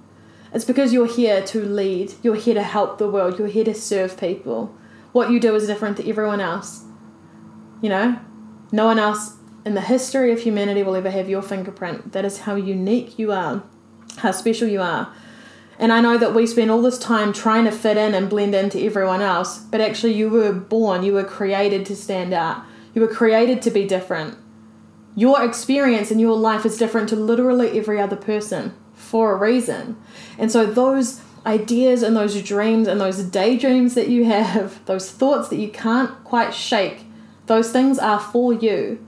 It's 0.53 0.65
because 0.65 0.93
you're 0.93 1.07
here 1.07 1.41
to 1.45 1.65
lead, 1.65 2.13
you're 2.21 2.35
here 2.35 2.53
to 2.53 2.63
help 2.63 2.97
the 2.97 3.09
world, 3.09 3.39
you're 3.39 3.47
here 3.47 3.63
to 3.65 3.73
serve 3.73 4.19
people. 4.19 4.75
What 5.11 5.31
you 5.31 5.39
do 5.39 5.55
is 5.55 5.65
different 5.65 5.97
to 5.97 6.07
everyone 6.07 6.41
else. 6.41 6.83
You 7.81 7.89
know, 7.89 8.19
no 8.71 8.85
one 8.85 8.99
else 8.99 9.37
in 9.65 9.73
the 9.73 9.81
history 9.81 10.31
of 10.31 10.41
humanity 10.41 10.83
will 10.83 10.95
ever 10.95 11.09
have 11.09 11.29
your 11.29 11.41
fingerprint. 11.41 12.11
That 12.11 12.25
is 12.25 12.39
how 12.39 12.55
unique 12.55 13.17
you 13.17 13.31
are, 13.31 13.63
how 14.17 14.31
special 14.31 14.67
you 14.67 14.81
are. 14.81 15.13
And 15.79 15.91
I 15.91 16.01
know 16.01 16.17
that 16.17 16.35
we 16.35 16.45
spend 16.45 16.69
all 16.69 16.81
this 16.81 16.99
time 16.99 17.33
trying 17.33 17.65
to 17.65 17.71
fit 17.71 17.97
in 17.97 18.13
and 18.13 18.29
blend 18.29 18.53
into 18.53 18.79
everyone 18.79 19.21
else, 19.21 19.59
but 19.59 19.81
actually, 19.81 20.13
you 20.13 20.29
were 20.29 20.53
born, 20.53 21.03
you 21.03 21.13
were 21.13 21.23
created 21.23 21.85
to 21.87 21.95
stand 21.95 22.33
out, 22.33 22.63
you 22.93 23.01
were 23.01 23.07
created 23.07 23.61
to 23.63 23.71
be 23.71 23.87
different. 23.87 24.37
Your 25.15 25.43
experience 25.43 26.11
in 26.11 26.19
your 26.19 26.35
life 26.35 26.65
is 26.65 26.77
different 26.77 27.09
to 27.09 27.15
literally 27.15 27.77
every 27.77 27.99
other 27.99 28.15
person 28.15 28.73
for 28.93 29.33
a 29.33 29.37
reason. 29.37 29.97
And 30.37 30.51
so 30.51 30.65
those 30.65 31.21
ideas 31.45 32.03
and 32.03 32.15
those 32.15 32.41
dreams 32.41 32.87
and 32.87 32.99
those 32.99 33.21
daydreams 33.23 33.95
that 33.95 34.09
you 34.09 34.25
have, 34.25 34.83
those 34.85 35.11
thoughts 35.11 35.49
that 35.49 35.57
you 35.57 35.69
can't 35.69 36.23
quite 36.23 36.53
shake, 36.53 37.05
Those 37.45 37.71
things 37.71 37.99
are 37.99 38.19
for 38.19 38.53
you. 38.53 39.05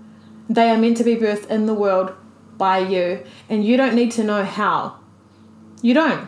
They 0.50 0.70
are 0.70 0.78
meant 0.78 0.98
to 0.98 1.04
be 1.04 1.16
birthed 1.16 1.50
in 1.50 1.66
the 1.66 1.74
world 1.74 2.14
by 2.58 2.80
you, 2.80 3.24
and 3.50 3.66
you 3.66 3.78
don't 3.78 3.96
need 3.96 4.12
to 4.12 4.24
know 4.24 4.44
how. 4.44 5.00
You 5.82 5.94
don't. 5.94 6.28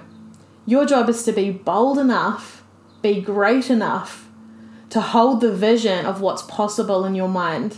Your 0.68 0.86
job 0.86 1.08
is 1.08 1.24
to 1.24 1.32
be 1.32 1.50
bold 1.50 1.98
enough, 1.98 2.62
be 3.02 3.22
great 3.22 3.70
enough 3.70 4.28
to 4.90 5.00
hold 5.00 5.40
the 5.40 5.52
vision 5.52 6.06
of 6.06 6.20
what's 6.20 6.42
possible 6.42 7.06
in 7.06 7.16
your 7.16 7.30
mind. 7.30 7.78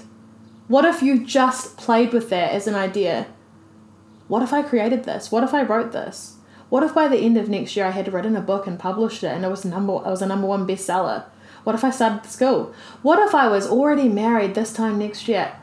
What 0.68 0.86
if 0.86 1.04
you 1.04 1.24
just 1.24 1.78
played 1.78 2.12
with 2.14 2.32
that 2.32 2.52
as 2.52 2.66
an 2.66 2.74
idea? 2.74 3.28
What 4.28 4.42
if 4.42 4.52
I 4.54 4.64
created 4.64 5.04
this? 5.04 5.32
What 5.32 5.44
if 5.44 5.54
I 5.54 5.62
wrote 5.62 5.92
this? 5.92 6.38
What 6.70 6.82
if 6.82 6.96
by 6.96 7.08
the 7.08 7.20
end 7.20 7.38
of 7.38 7.48
next 7.48 7.76
year 7.76 7.86
I 7.86 7.92
had 7.92 8.12
written 8.12 8.36
a 8.36 8.42
book 8.42 8.66
and 8.66 8.80
published 8.80 9.24
it 9.24 9.34
and 9.34 9.46
it 9.46 9.50
was 9.50 9.64
number 9.64 9.94
it 9.94 10.10
was 10.10 10.24
a 10.24 10.28
number 10.28 10.48
one 10.48 10.66
bestseller? 10.66 11.26
What 11.66 11.76
if 11.76 11.84
I 11.84 11.92
started 11.92 12.28
school? 12.28 12.74
What 13.04 13.20
if 13.20 13.36
I 13.36 13.50
was 13.50 13.68
already 13.68 14.10
married 14.10 14.56
this 14.56 14.74
time 14.74 14.98
next 14.98 15.28
year? 15.28 15.56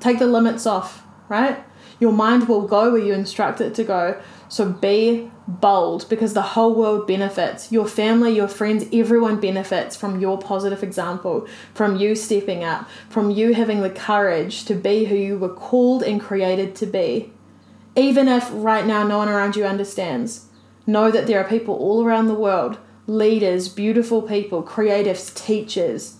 Take 0.00 0.18
the 0.18 0.26
limits 0.26 0.66
off, 0.66 1.04
right? 1.28 1.62
Your 2.00 2.12
mind 2.12 2.48
will 2.48 2.62
go 2.62 2.92
where 2.92 3.02
you 3.02 3.12
instruct 3.12 3.60
it 3.60 3.74
to 3.74 3.84
go. 3.84 4.20
So 4.48 4.70
be 4.70 5.30
bold 5.46 6.08
because 6.08 6.34
the 6.34 6.42
whole 6.42 6.74
world 6.74 7.06
benefits. 7.06 7.72
Your 7.72 7.86
family, 7.86 8.34
your 8.34 8.48
friends, 8.48 8.86
everyone 8.92 9.40
benefits 9.40 9.96
from 9.96 10.20
your 10.20 10.38
positive 10.38 10.82
example, 10.82 11.46
from 11.74 11.96
you 11.96 12.14
stepping 12.14 12.62
up, 12.62 12.88
from 13.08 13.30
you 13.30 13.54
having 13.54 13.80
the 13.80 13.90
courage 13.90 14.64
to 14.66 14.74
be 14.74 15.06
who 15.06 15.16
you 15.16 15.38
were 15.38 15.48
called 15.48 16.02
and 16.02 16.20
created 16.20 16.74
to 16.76 16.86
be. 16.86 17.32
Even 17.96 18.28
if 18.28 18.48
right 18.52 18.86
now 18.86 19.02
no 19.02 19.18
one 19.18 19.28
around 19.28 19.56
you 19.56 19.64
understands, 19.64 20.46
know 20.86 21.10
that 21.10 21.26
there 21.26 21.40
are 21.40 21.48
people 21.48 21.74
all 21.74 22.04
around 22.04 22.28
the 22.28 22.34
world 22.34 22.78
leaders, 23.08 23.70
beautiful 23.70 24.20
people, 24.20 24.62
creatives, 24.62 25.34
teachers, 25.34 26.16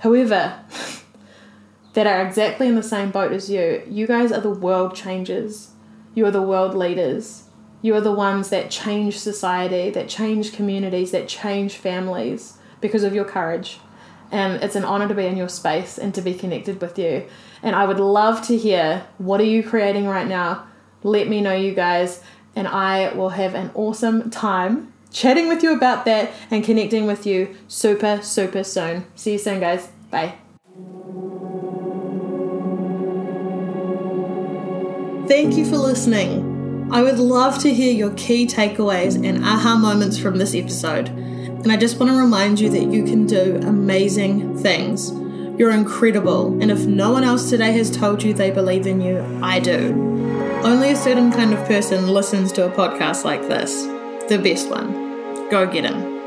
whoever. 0.00 0.58
that 1.98 2.06
are 2.06 2.24
exactly 2.24 2.68
in 2.68 2.76
the 2.76 2.82
same 2.82 3.10
boat 3.10 3.32
as 3.32 3.50
you. 3.50 3.82
You 3.88 4.06
guys 4.06 4.30
are 4.30 4.40
the 4.40 4.52
world 4.52 4.94
changers. 4.94 5.72
You 6.14 6.26
are 6.26 6.30
the 6.30 6.40
world 6.40 6.76
leaders. 6.76 7.48
You 7.82 7.92
are 7.96 8.00
the 8.00 8.12
ones 8.12 8.50
that 8.50 8.70
change 8.70 9.18
society, 9.18 9.90
that 9.90 10.08
change 10.08 10.52
communities, 10.52 11.10
that 11.10 11.26
change 11.26 11.74
families 11.74 12.56
because 12.80 13.02
of 13.02 13.16
your 13.16 13.24
courage. 13.24 13.80
And 14.30 14.62
it's 14.62 14.76
an 14.76 14.84
honor 14.84 15.08
to 15.08 15.14
be 15.14 15.26
in 15.26 15.36
your 15.36 15.48
space 15.48 15.98
and 15.98 16.14
to 16.14 16.22
be 16.22 16.34
connected 16.34 16.80
with 16.80 16.96
you. 17.00 17.26
And 17.64 17.74
I 17.74 17.84
would 17.84 17.98
love 17.98 18.46
to 18.46 18.56
hear 18.56 19.04
what 19.18 19.40
are 19.40 19.52
you 19.56 19.64
creating 19.64 20.06
right 20.06 20.28
now? 20.28 20.68
Let 21.02 21.26
me 21.26 21.40
know, 21.40 21.56
you 21.56 21.74
guys, 21.74 22.22
and 22.54 22.68
I 22.68 23.12
will 23.12 23.30
have 23.30 23.56
an 23.56 23.72
awesome 23.74 24.30
time 24.30 24.92
chatting 25.10 25.48
with 25.48 25.64
you 25.64 25.74
about 25.76 26.04
that 26.04 26.30
and 26.48 26.62
connecting 26.62 27.06
with 27.06 27.26
you 27.26 27.56
super, 27.66 28.20
super 28.22 28.62
soon. 28.62 29.04
See 29.16 29.32
you 29.32 29.38
soon, 29.38 29.58
guys. 29.58 29.88
Bye. 30.12 30.36
Thank 35.28 35.58
you 35.58 35.66
for 35.66 35.76
listening. 35.76 36.88
I 36.90 37.02
would 37.02 37.18
love 37.18 37.58
to 37.58 37.74
hear 37.74 37.92
your 37.92 38.12
key 38.14 38.46
takeaways 38.46 39.14
and 39.22 39.44
aha 39.44 39.76
moments 39.76 40.16
from 40.16 40.38
this 40.38 40.54
episode. 40.54 41.10
And 41.10 41.70
I 41.70 41.76
just 41.76 42.00
want 42.00 42.10
to 42.10 42.18
remind 42.18 42.58
you 42.58 42.70
that 42.70 42.84
you 42.84 43.04
can 43.04 43.26
do 43.26 43.60
amazing 43.62 44.56
things. 44.56 45.10
You're 45.60 45.72
incredible, 45.72 46.58
and 46.62 46.70
if 46.70 46.86
no 46.86 47.12
one 47.12 47.24
else 47.24 47.50
today 47.50 47.72
has 47.72 47.90
told 47.90 48.22
you 48.22 48.32
they 48.32 48.50
believe 48.50 48.86
in 48.86 49.02
you, 49.02 49.18
I 49.42 49.60
do. 49.60 49.90
Only 50.64 50.92
a 50.92 50.96
certain 50.96 51.30
kind 51.30 51.52
of 51.52 51.62
person 51.66 52.08
listens 52.08 52.50
to 52.52 52.64
a 52.64 52.70
podcast 52.70 53.24
like 53.24 53.42
this 53.42 53.84
the 54.30 54.38
best 54.42 54.70
one. 54.70 55.50
Go 55.50 55.66
get 55.66 55.84
him. 55.84 56.17